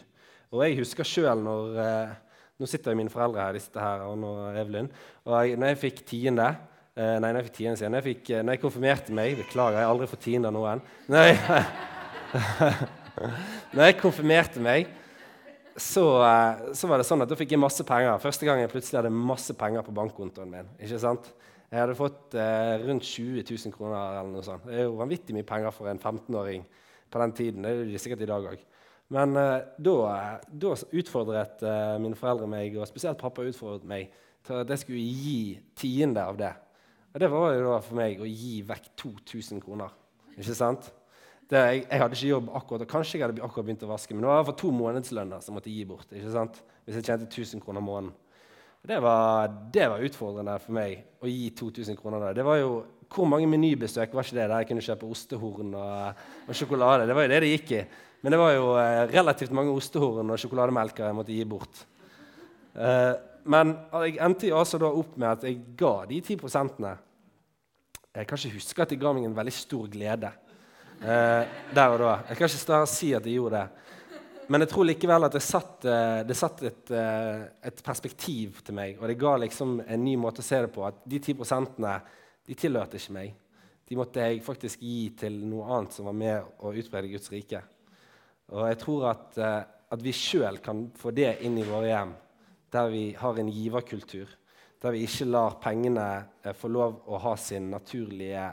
Og 0.50 0.64
jeg 0.66 0.80
husker 0.82 1.08
sjøl 1.08 1.46
når 1.46 1.80
eh, 1.84 2.18
Nå 2.60 2.68
sitter 2.68 2.92
jo 2.92 3.00
mine 3.00 3.12
foreldre 3.14 3.40
her, 3.40 3.56
de 3.56 3.60
sitter 3.64 3.80
her, 3.80 4.02
og 4.04 4.18
nå 4.20 4.30
Evelyn. 4.60 4.90
Og 5.24 5.32
jeg, 5.32 5.56
når 5.56 5.70
jeg 5.70 5.78
fikk 5.80 6.02
tiende 6.10 6.48
eh, 6.52 7.14
Nei, 7.24 7.30
når 7.30 7.38
jeg 7.38 7.46
fikk 7.46 7.56
tiende 7.56 7.80
siden, 7.80 7.94
når 7.96 8.02
jeg, 8.02 8.08
fikk, 8.10 8.32
når 8.44 8.58
jeg 8.58 8.62
konfirmerte 8.66 9.16
meg 9.16 9.38
Beklager, 9.40 9.78
jeg 9.80 9.88
har 9.88 9.94
aldri 9.94 10.10
fått 10.12 10.26
tiende 10.26 10.52
av 10.52 10.58
noen. 10.58 10.82
Jeg, 11.08 11.38
når 13.78 13.88
jeg 13.88 13.98
konfirmerte 14.02 14.66
meg, 14.66 14.92
så, 15.80 16.04
eh, 16.26 16.74
så, 16.78 16.90
var 16.90 17.02
det 17.02 17.08
sånn 17.08 17.24
at 17.24 17.32
da 17.32 17.38
fikk 17.40 17.56
jeg 17.56 17.62
masse 17.62 17.86
penger. 17.88 18.20
Første 18.22 18.48
gang 18.48 18.62
jeg 18.62 18.72
plutselig 18.72 19.00
hadde 19.02 19.14
masse 19.16 19.56
penger 19.58 19.86
på 19.86 19.96
bankkontoen 19.96 20.52
min. 20.52 20.74
ikke 20.80 21.00
sant? 21.02 21.32
Jeg 21.70 21.84
hadde 21.84 21.98
fått 21.98 22.34
eh, 22.38 22.82
rundt 22.82 23.06
20 23.06 23.44
000 23.46 23.74
kroner. 23.76 24.20
eller 24.20 24.34
noe 24.34 24.46
sånt. 24.46 24.66
Det 24.66 24.80
er 24.82 24.88
jo 24.88 24.98
vanvittig 25.00 25.36
mye 25.38 25.48
penger 25.48 25.74
for 25.76 25.92
en 25.92 26.02
15-åring 26.02 26.66
på 27.10 27.22
den 27.22 27.36
tiden. 27.38 27.66
Det 27.66 27.74
er 27.74 27.92
det 27.92 28.02
sikkert 28.02 28.26
i 28.26 28.30
dag 28.30 28.48
òg. 28.52 28.64
Men 29.14 29.38
eh, 29.38 29.68
da, 29.78 29.96
da, 30.50 30.74
utfordret 31.02 31.64
eh, 31.66 31.96
mine 32.02 32.18
foreldre 32.18 32.50
meg, 32.50 32.78
og 32.78 32.90
spesielt 32.90 33.22
pappa 33.22 33.46
utfordret 33.46 33.88
meg 33.90 34.10
til 34.46 34.62
at 34.62 34.74
jeg 34.74 34.84
skulle 34.84 35.06
gi 35.06 35.40
tiende 35.78 36.26
av 36.26 36.38
det. 36.40 36.52
Og 37.14 37.22
det 37.22 37.30
var 37.34 37.54
jo 37.56 37.66
da 37.72 37.80
for 37.86 37.98
meg 37.98 38.22
å 38.22 38.30
gi 38.30 38.60
vekk 38.66 38.92
2000 39.02 39.62
kroner. 39.66 39.94
Ikke 40.38 40.58
sant? 40.58 40.92
Det, 41.50 41.58
jeg, 41.58 41.86
jeg, 41.88 41.98
hadde 41.98 42.18
ikke 42.18 42.30
jobb 42.30 42.50
akkurat, 42.60 42.84
og 42.86 42.90
kanskje 42.92 43.18
jeg 43.18 43.26
hadde 43.26 43.42
akkurat 43.42 43.66
begynt 43.66 43.84
å 43.88 43.90
vaske, 43.90 44.14
men 44.14 44.22
det 44.22 44.30
var 44.30 44.44
fall 44.46 44.58
to 44.60 44.70
månedslønner 44.76 45.42
som 45.42 45.56
måtte 45.58 45.72
gi 45.74 45.86
bort. 45.90 46.12
ikke 46.14 46.34
sant? 46.34 46.60
Hvis 46.86 47.00
jeg 47.00 47.08
tjente 47.08 47.26
1000 47.26 47.64
kroner 47.64 47.82
måneden. 47.82 48.12
Det 48.86 49.00
var, 49.04 49.50
det 49.74 49.88
var, 49.92 50.04
utfordrende 50.06 50.56
for 50.64 50.76
meg 50.78 51.24
å 51.26 51.28
gi 51.28 51.50
2000 51.58 51.98
kroner. 52.00 52.28
Der. 52.28 52.38
Det 52.38 52.46
var 52.48 52.60
jo, 52.62 52.70
Hvor 53.10 53.26
mange 53.26 53.50
menybesøk 53.50 54.14
var 54.14 54.24
ikke 54.24 54.38
det 54.38 54.46
der 54.46 54.62
jeg 54.62 54.68
kunne 54.70 54.86
kjøpe 54.86 55.10
ostehorn 55.10 55.74
og, 55.74 56.22
og 56.46 56.56
sjokolade? 56.56 57.08
Det 57.10 57.16
var 57.18 57.26
jo 57.26 57.32
det 57.32 57.40
det 57.42 57.50
gikk 57.56 57.72
i. 57.74 57.82
Men 58.22 58.36
det 58.36 58.40
var 58.40 58.52
jo 58.54 58.68
eh, 58.78 59.04
relativt 59.10 59.56
mange 59.56 59.74
ostehorn 59.74 60.30
og 60.30 60.40
sjokolademelker 60.40 61.08
jeg 61.08 61.18
måtte 61.18 61.34
gi 61.34 61.48
bort. 61.50 61.82
Eh, 62.78 63.14
men 63.50 63.74
jeg 64.06 64.20
endte 64.22 64.52
altså 64.54 64.78
da 64.78 64.92
opp 64.94 65.18
med 65.18 65.32
at 65.32 65.48
jeg 65.48 65.64
ga 65.80 65.96
de 66.06 66.22
ti 66.22 66.38
prosentene. 66.38 66.94
Jeg 68.14 68.30
kan 68.30 68.38
ikke 68.38 68.60
huske 68.60 68.86
at 68.86 68.94
de 68.94 69.00
ga 69.02 69.16
meg 69.16 69.26
en 69.26 69.38
veldig 69.38 69.56
stor 69.56 69.90
glede 69.90 70.30
der 71.00 71.94
og 71.94 72.00
da. 72.02 72.14
Jeg 72.28 72.38
kan 72.38 72.50
ikke 72.50 72.80
si 72.92 73.14
at 73.16 73.26
jeg 73.26 73.38
gjorde 73.40 73.62
det. 73.62 73.80
Men 74.50 74.64
jeg 74.64 74.72
tror 74.72 74.88
likevel 74.88 75.28
at 75.28 75.36
det 75.36 75.44
satt, 75.46 75.86
eh, 75.86 76.22
det 76.26 76.36
satt 76.38 76.64
et, 76.66 76.90
eh, 76.90 77.42
et, 77.70 77.84
perspektiv 77.86 78.64
til 78.66 78.74
meg. 78.74 78.96
Og 78.98 79.06
det 79.08 79.20
ga 79.22 79.36
liksom 79.38 79.76
en 79.86 80.02
ny 80.04 80.16
måte 80.18 80.42
å 80.42 80.48
se 80.48 80.64
det 80.64 80.72
på. 80.74 80.88
At 80.88 81.04
de 81.06 81.20
ti 81.22 81.36
prosentene 81.38 82.00
de 82.48 82.58
tilhørte 82.58 82.98
ikke 82.98 83.14
meg. 83.14 83.36
De 83.86 83.98
måtte 84.00 84.24
jeg 84.26 84.42
faktisk 84.42 84.82
gi 84.82 85.12
til 85.18 85.38
noe 85.46 85.68
annet 85.70 85.94
som 85.94 86.10
var 86.10 86.18
med 86.18 86.50
å 86.66 86.74
utbrede 86.74 87.12
Guds 87.12 87.30
rike. 87.30 87.62
Og 88.50 88.66
jeg 88.72 88.80
tror 88.82 89.06
at, 89.12 89.38
eh, 89.38 89.62
at 89.94 90.02
vi 90.02 90.16
sjøl 90.18 90.58
kan 90.66 90.88
få 90.98 91.14
det 91.14 91.44
inn 91.46 91.58
i 91.60 91.68
våre 91.70 91.94
hjem, 91.94 92.16
der 92.74 92.90
vi 92.90 93.14
har 93.14 93.38
en 93.38 93.54
giverkultur. 93.54 94.28
Der 94.82 94.92
vi 94.92 95.06
ikke 95.06 95.30
lar 95.30 95.60
pengene 95.62 96.26
eh, 96.44 96.54
få 96.58 96.74
lov 96.74 97.04
å 97.06 97.22
ha 97.22 97.36
sin 97.38 97.70
naturlige 97.70 98.50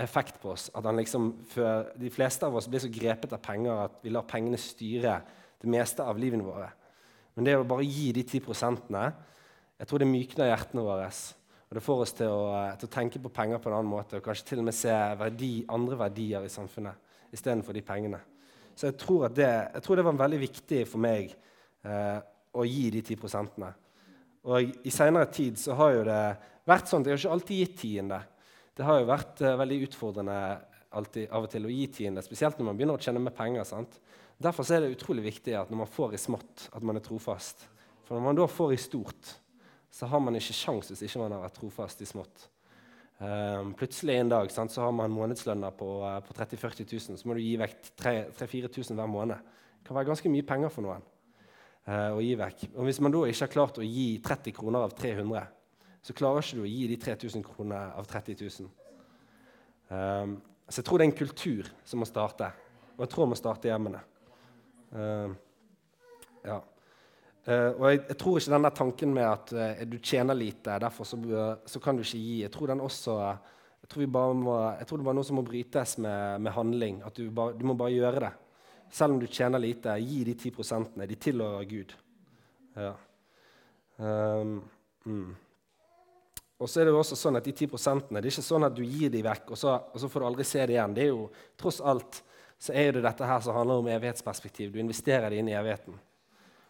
effekt 0.00 0.38
på 0.42 0.52
oss. 0.54 0.70
At 0.74 0.86
liksom, 0.96 1.32
De 2.00 2.10
fleste 2.10 2.46
av 2.46 2.56
oss 2.56 2.68
blir 2.68 2.80
så 2.80 2.90
grepet 2.92 3.32
av 3.32 3.42
penger 3.42 3.84
at 3.88 3.98
vi 4.02 4.12
lar 4.14 4.28
pengene 4.28 4.60
styre 4.60 5.20
det 5.62 5.70
meste 5.70 6.04
av 6.04 6.18
livene 6.18 6.46
våre. 6.46 6.70
Men 7.34 7.46
det 7.46 7.56
å 7.56 7.66
bare 7.68 7.84
gi 7.86 8.10
de 8.12 8.24
ti 8.28 8.40
prosentene 8.44 9.10
jeg 9.82 9.88
tror 9.90 9.98
det 9.98 10.06
mykner 10.06 10.46
hjertene 10.46 10.82
våre. 10.86 11.06
Og 11.66 11.74
det 11.74 11.82
får 11.82 12.00
oss 12.04 12.12
til 12.14 12.30
å, 12.30 12.42
til 12.78 12.86
å, 12.86 12.92
tenke 12.92 13.18
på 13.18 13.32
penger 13.34 13.58
på 13.58 13.70
en 13.70 13.80
annen 13.80 13.90
måte 13.90 14.20
og 14.20 14.22
kanskje 14.22 14.44
til 14.52 14.60
og 14.62 14.68
med 14.68 14.76
se 14.78 14.92
verdi, 15.18 15.64
andre 15.72 15.96
verdier 16.04 16.44
i 16.46 16.52
samfunnet 16.52 17.32
istedenfor 17.34 17.74
de 17.74 17.82
pengene. 17.82 18.20
Så 18.76 18.90
jeg 18.90 18.98
tror, 19.00 19.26
det, 19.32 19.48
jeg 19.48 19.82
tror, 19.82 19.98
det, 19.98 20.04
var 20.06 20.20
veldig 20.20 20.38
viktig 20.42 20.82
for 20.86 21.02
meg 21.02 21.32
eh, 21.32 22.18
å 22.54 22.66
gi 22.68 22.84
de 22.94 23.02
ti 23.08 23.16
prosentene. 23.18 23.72
Og 24.46 24.86
i 24.86 24.92
seinere 24.94 25.30
tid 25.32 25.58
så 25.58 25.74
har 25.80 25.96
jo 25.96 26.06
det 26.06 26.20
vært 26.68 26.92
sånn 26.92 27.02
at 27.02 27.10
jeg 27.10 27.16
har 27.16 27.22
ikke 27.24 27.34
alltid 27.38 27.62
gitt 27.62 27.76
tiende. 27.82 28.20
Det 28.82 28.88
har 28.88 28.98
jo 28.98 29.06
vært 29.06 29.40
uh, 29.46 29.52
veldig 29.60 29.76
utfordrende 29.86 30.36
alltid, 30.98 31.28
av 31.30 31.44
og 31.46 31.52
til 31.52 31.68
å 31.68 31.70
gi 31.70 31.84
tiende, 32.00 32.24
spesielt 32.26 32.56
når 32.58 32.66
man 32.66 32.80
begynner 32.80 32.98
å 32.98 33.04
tjene 33.04 33.20
med 33.22 33.34
penger. 33.36 33.62
sant? 33.68 33.94
Derfor 34.42 34.66
er 34.74 34.82
det 34.82 34.96
utrolig 34.96 35.22
viktig 35.28 35.54
at 35.54 35.70
når 35.70 35.84
man 35.84 35.90
får 35.90 36.16
i 36.16 36.18
smått, 36.18 36.64
at 36.74 36.82
man 36.82 36.98
er 36.98 37.04
trofast. 37.06 37.62
For 38.02 38.18
når 38.18 38.24
man 38.24 38.40
da 38.40 38.48
får 38.50 38.74
i 38.74 38.80
stort, 38.82 39.36
så 39.86 40.08
har 40.10 40.24
man 40.24 40.34
ikke 40.34 40.56
sjans 40.58 40.90
hvis 40.90 41.04
ikke 41.06 41.22
man 41.22 41.36
har 41.36 41.44
vært 41.44 41.60
trofast 41.60 42.02
i 42.02 42.10
smått. 42.10 42.48
Um, 43.22 43.70
plutselig 43.78 44.18
en 44.18 44.34
dag 44.34 44.50
sant, 44.50 44.74
så 44.74 44.82
har 44.82 44.98
man 44.98 45.14
månedslønner 45.14 45.78
på, 45.78 45.92
uh, 46.02 46.18
på 46.26 46.34
30 46.34 46.58
000-40 46.58 46.90
000. 46.90 47.22
Så 47.22 47.30
må 47.30 47.38
du 47.38 47.44
gi 47.44 47.54
vekk 47.62 47.94
3000-4000 48.02 48.98
hver 48.98 49.14
måned. 49.14 49.54
Det 49.78 49.86
kan 49.86 50.00
være 50.00 50.10
ganske 50.10 50.34
mye 50.34 50.48
penger 50.48 50.74
for 50.74 50.88
noen. 50.88 51.06
Uh, 51.86 52.18
å 52.18 52.18
gi 52.18 52.34
vekk. 52.34 52.66
Og 52.72 52.90
Hvis 52.90 52.98
man 52.98 53.14
da 53.14 53.22
ikke 53.30 53.46
har 53.46 53.54
klart 53.60 53.78
å 53.78 53.86
gi 53.86 54.08
30 54.26 54.58
kroner 54.58 54.88
av 54.88 54.98
300, 54.98 55.46
så 56.02 56.14
klarer 56.18 56.42
ikke 56.42 56.58
du 56.58 56.64
å 56.64 56.70
gi 56.70 56.86
de 56.90 56.98
3000 56.98 57.44
kroner 57.46 57.92
av 57.94 58.08
30 58.10 58.40
000. 58.42 58.70
Um, 59.92 60.34
så 60.66 60.80
jeg 60.80 60.88
tror 60.88 60.98
det 60.98 61.06
er 61.06 61.10
en 61.12 61.20
kultur 61.20 61.70
som 61.86 62.02
må 62.02 62.08
starte. 62.08 62.48
Og 62.96 63.04
jeg 63.04 63.12
tror 63.12 63.30
må 63.30 63.38
starte 63.38 63.70
hjemmene. 63.70 64.00
Um, 64.90 65.36
ja. 66.42 66.58
Uh, 67.42 67.70
og 67.74 67.86
jeg, 67.90 68.00
jeg, 68.08 68.16
tror 68.18 68.38
ikke 68.38 68.54
den 68.54 68.66
der 68.66 68.74
tanken 68.78 69.14
med 69.14 69.26
at 69.26 69.52
uh, 69.54 69.82
du 69.90 69.96
tjener 69.98 70.38
lite, 70.38 70.78
derfor 70.82 71.06
så, 71.06 71.18
så, 71.66 71.82
kan 71.82 71.98
du 71.98 72.04
ikke 72.04 72.18
gi. 72.18 72.36
Jeg 72.42 72.52
tror, 72.54 72.72
den 72.72 72.82
også, 72.82 73.16
jeg 73.82 73.92
tror, 73.94 74.34
må, 74.38 74.56
jeg 74.78 74.88
tror 74.88 75.02
det 75.02 75.10
er 75.10 75.18
noe 75.18 75.28
som 75.30 75.38
må 75.38 75.46
brytes 75.46 75.96
med, 76.02 76.42
med 76.42 76.56
handling. 76.56 77.02
At 77.06 77.18
du, 77.18 77.30
bare, 77.30 77.54
du, 77.58 77.66
må 77.68 77.78
bare 77.78 77.94
gjøre 77.94 78.24
det. 78.26 78.32
Selv 78.92 79.14
om 79.14 79.22
du 79.22 79.30
tjener 79.30 79.62
lite, 79.62 79.94
gi 80.02 80.24
de 80.26 80.34
ti 80.38 80.50
prosentene. 80.54 81.06
De 81.08 81.16
tilhører 81.16 81.70
Gud. 81.70 81.94
Ja. 82.74 82.92
Um, 84.02 84.58
mm. 85.06 85.32
Og 86.62 86.70
så 86.70 86.80
er 86.80 86.86
det 86.86 86.92
jo 86.94 87.00
også 87.00 87.16
sånn 87.18 87.40
at 87.40 87.46
de 87.46 87.54
ti 87.58 87.66
prosentene, 87.66 88.20
det 88.22 88.28
er 88.28 88.36
ikke 88.36 88.44
sånn 88.46 88.68
at 88.68 88.74
du 88.76 88.84
gir 88.86 89.10
de 89.10 89.22
vekk, 89.26 89.48
og 89.50 89.58
så, 89.58 89.72
og 89.90 89.98
så 89.98 90.10
får 90.10 90.22
du 90.22 90.26
aldri 90.28 90.44
se 90.46 90.60
det 90.62 90.76
igjen. 90.76 90.92
Det 90.94 91.02
er 91.02 91.10
jo, 91.10 91.24
Tross 91.58 91.80
alt 91.82 92.20
så 92.62 92.74
er 92.78 92.92
det 92.94 93.02
dette 93.02 93.26
her 93.26 93.40
som 93.42 93.56
handler 93.56 93.80
om 93.80 93.88
evighetsperspektiv. 93.90 94.70
Du 94.70 94.78
investerer 94.78 95.26
det 95.32 95.40
inn 95.42 95.50
i 95.50 95.56
evigheten. 95.58 95.96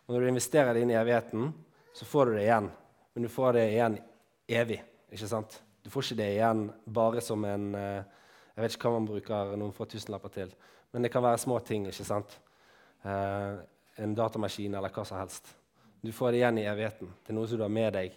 Og 0.07 0.15
når 0.15 0.25
du 0.25 0.29
investerer 0.31 0.73
det 0.73 0.87
inn 0.87 0.95
i 0.95 0.97
evigheten, 0.97 1.53
så 1.93 2.09
får 2.09 2.31
du 2.31 2.39
det 2.39 2.47
igjen. 2.47 2.71
Men 3.13 3.29
du 3.29 3.31
får 3.35 3.53
det 3.59 3.67
igjen 3.75 3.99
evig. 4.49 4.81
ikke 5.13 5.29
sant? 5.29 5.59
Du 5.85 5.93
får 5.93 6.09
ikke 6.09 6.19
det 6.23 6.31
igjen 6.39 6.65
bare 6.89 7.21
som 7.21 7.45
en 7.45 7.75
eh, 7.77 8.19
Jeg 8.57 8.65
vet 8.65 8.75
ikke 8.77 8.89
hva 8.89 8.97
man 8.97 9.09
bruker 9.09 9.55
noen 9.61 9.77
få 9.77 9.85
tusenlapper 9.89 10.33
til. 10.33 10.57
Men 10.93 11.05
det 11.05 11.13
kan 11.13 11.25
være 11.25 11.45
små 11.45 11.61
ting. 11.61 11.87
ikke 11.89 12.05
sant? 12.05 12.39
Uh, 13.05 13.61
en 13.97 14.15
datamaskin 14.17 14.75
eller 14.75 14.93
hva 14.93 15.05
som 15.09 15.21
helst. 15.21 15.49
Du 16.01 16.13
får 16.13 16.33
det 16.33 16.41
igjen 16.41 16.61
i 16.61 16.69
evigheten. 16.69 17.13
Det 17.21 17.33
er 17.33 17.37
noe 17.37 17.49
som 17.49 17.61
du 17.61 17.65
har 17.65 17.73
med 17.73 17.93
deg 17.97 18.13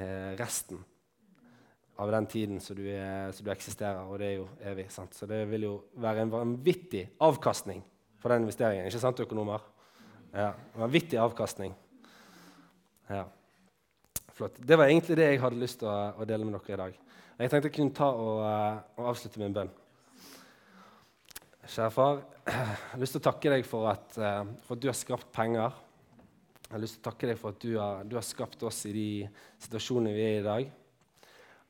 eh, 0.00 0.32
resten 0.40 0.80
av 1.96 2.10
den 2.10 2.26
tiden 2.26 2.60
som 2.60 2.76
du, 2.76 2.86
er, 2.90 3.30
som 3.32 3.46
du, 3.46 3.52
eksisterer, 3.52 4.02
og 4.08 4.18
det 4.18 4.32
er 4.32 4.36
jo 4.40 4.48
evig. 4.66 4.88
Sant? 4.90 5.14
Så 5.14 5.28
det 5.30 5.44
vil 5.50 5.68
jo 5.68 5.74
være 6.02 6.24
en 6.24 6.32
vanvittig 6.32 7.04
avkastning 7.22 7.84
for 8.18 8.34
den 8.34 8.46
investeringen. 8.46 8.88
Ikke 8.88 9.02
sant, 9.02 9.22
økonomer? 9.22 9.62
Ja, 10.34 10.50
Vanvittig 10.74 11.20
avkastning. 11.22 11.74
Ja. 13.06 13.24
Flott. 14.34 14.58
Det 14.58 14.78
var 14.78 14.90
egentlig 14.90 15.16
det 15.20 15.28
jeg 15.28 15.42
hadde 15.44 15.60
lyst 15.60 15.78
til 15.82 15.90
å, 15.90 15.96
å 16.18 16.26
dele 16.26 16.46
med 16.46 16.56
dere 16.56 16.74
i 16.74 16.80
dag. 16.80 17.00
Jeg 17.38 17.50
tenkte 17.50 17.68
jeg 17.68 17.76
kunne 17.76 17.94
ta 17.94 18.08
og, 18.10 18.40
uh, 18.42 18.82
og 18.98 19.10
avslutte 19.12 19.38
med 19.38 19.52
en 19.52 19.56
bønn. 19.60 19.72
Kjære 21.64 21.94
far, 21.94 22.20
jeg 22.44 22.66
har 22.90 23.00
lyst 23.00 23.14
til 23.16 23.22
å 23.22 23.26
takke 23.28 23.52
deg 23.54 23.66
for 23.68 23.88
at, 23.92 24.16
uh, 24.18 24.42
for 24.66 24.74
at, 24.74 24.82
du 24.82 24.90
har 24.90 24.98
skapt 24.98 25.30
penger. 25.34 25.78
Jeg 26.64 26.72
har 26.74 26.82
lyst 26.82 26.98
til 26.98 27.04
å 27.04 27.08
takke 27.12 27.30
deg 27.30 27.38
for 27.38 27.54
at 27.54 27.62
du 27.62 27.76
har, 27.78 28.02
du 28.08 28.18
har 28.18 28.26
skapt 28.26 28.66
oss 28.66 28.82
i 28.90 28.94
de 28.96 29.08
situasjonene 29.62 30.16
vi 30.16 30.26
er 30.26 30.38
i 30.38 30.42
i 30.42 30.46
dag. 30.48 30.74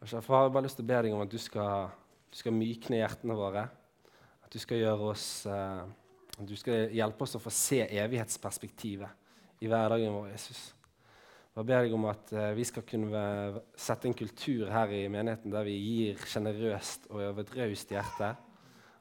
Far, 0.05 0.21
jeg 0.21 0.29
har 0.29 0.51
bare 0.53 0.67
lyst 0.67 0.77
til 0.77 0.85
å 0.85 0.88
be 0.90 0.97
deg 1.07 1.14
om 1.17 1.23
at 1.25 1.33
du 1.33 1.38
skal, 1.40 1.93
du 2.29 2.37
skal 2.37 2.53
mykne 2.53 2.99
hjertene 2.99 3.37
våre. 3.38 3.62
At 4.45 4.53
du 4.53 4.61
skal 4.61 4.85
oss 5.01 5.47
uh, 5.49 5.85
Du 6.45 6.57
skal 6.59 6.90
hjelpe 6.93 7.25
oss 7.25 7.37
å 7.38 7.40
få 7.40 7.53
se 7.55 7.85
evighetsperspektivet 7.87 9.62
i 9.64 9.69
hverdagen 9.71 10.12
vår, 10.12 10.33
Jesus. 10.35 10.75
Jeg 11.55 11.69
ber 11.71 11.87
deg 11.87 11.95
om 11.97 12.05
at 12.11 12.33
uh, 12.35 12.51
vi 12.59 12.67
skal 12.69 12.85
kunne 12.85 13.23
sette 13.79 14.11
en 14.11 14.17
kultur 14.19 14.67
her 14.75 14.93
i 14.93 15.07
menigheten 15.09 15.55
der 15.55 15.64
vi 15.64 15.77
gir 15.79 16.27
sjenerøst 16.27 17.07
og 17.12 17.23
av 17.25 17.40
et 17.40 17.55
raust 17.57 17.95
hjerte, 17.95 18.33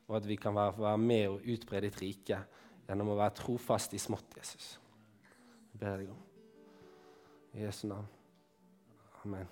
og 0.07 0.19
at 0.19 0.29
vi 0.29 0.37
kan 0.39 0.55
være, 0.55 0.77
være 0.85 1.01
med 1.01 1.25
og 1.31 1.49
utbre 1.55 1.81
ditt 1.83 1.97
rike 2.03 2.37
gjennom 2.85 3.11
å 3.11 3.17
være 3.19 3.35
trofast 3.41 3.97
i 3.97 3.99
smått, 3.99 4.37
Jesus. 4.37 4.77
Jeg 5.73 5.81
ber 5.83 5.99
deg 5.99 6.13
om. 6.13 6.23
I 7.57 7.65
Jesu 7.65 7.87
navn. 7.89 8.07
Amen. 9.25 9.51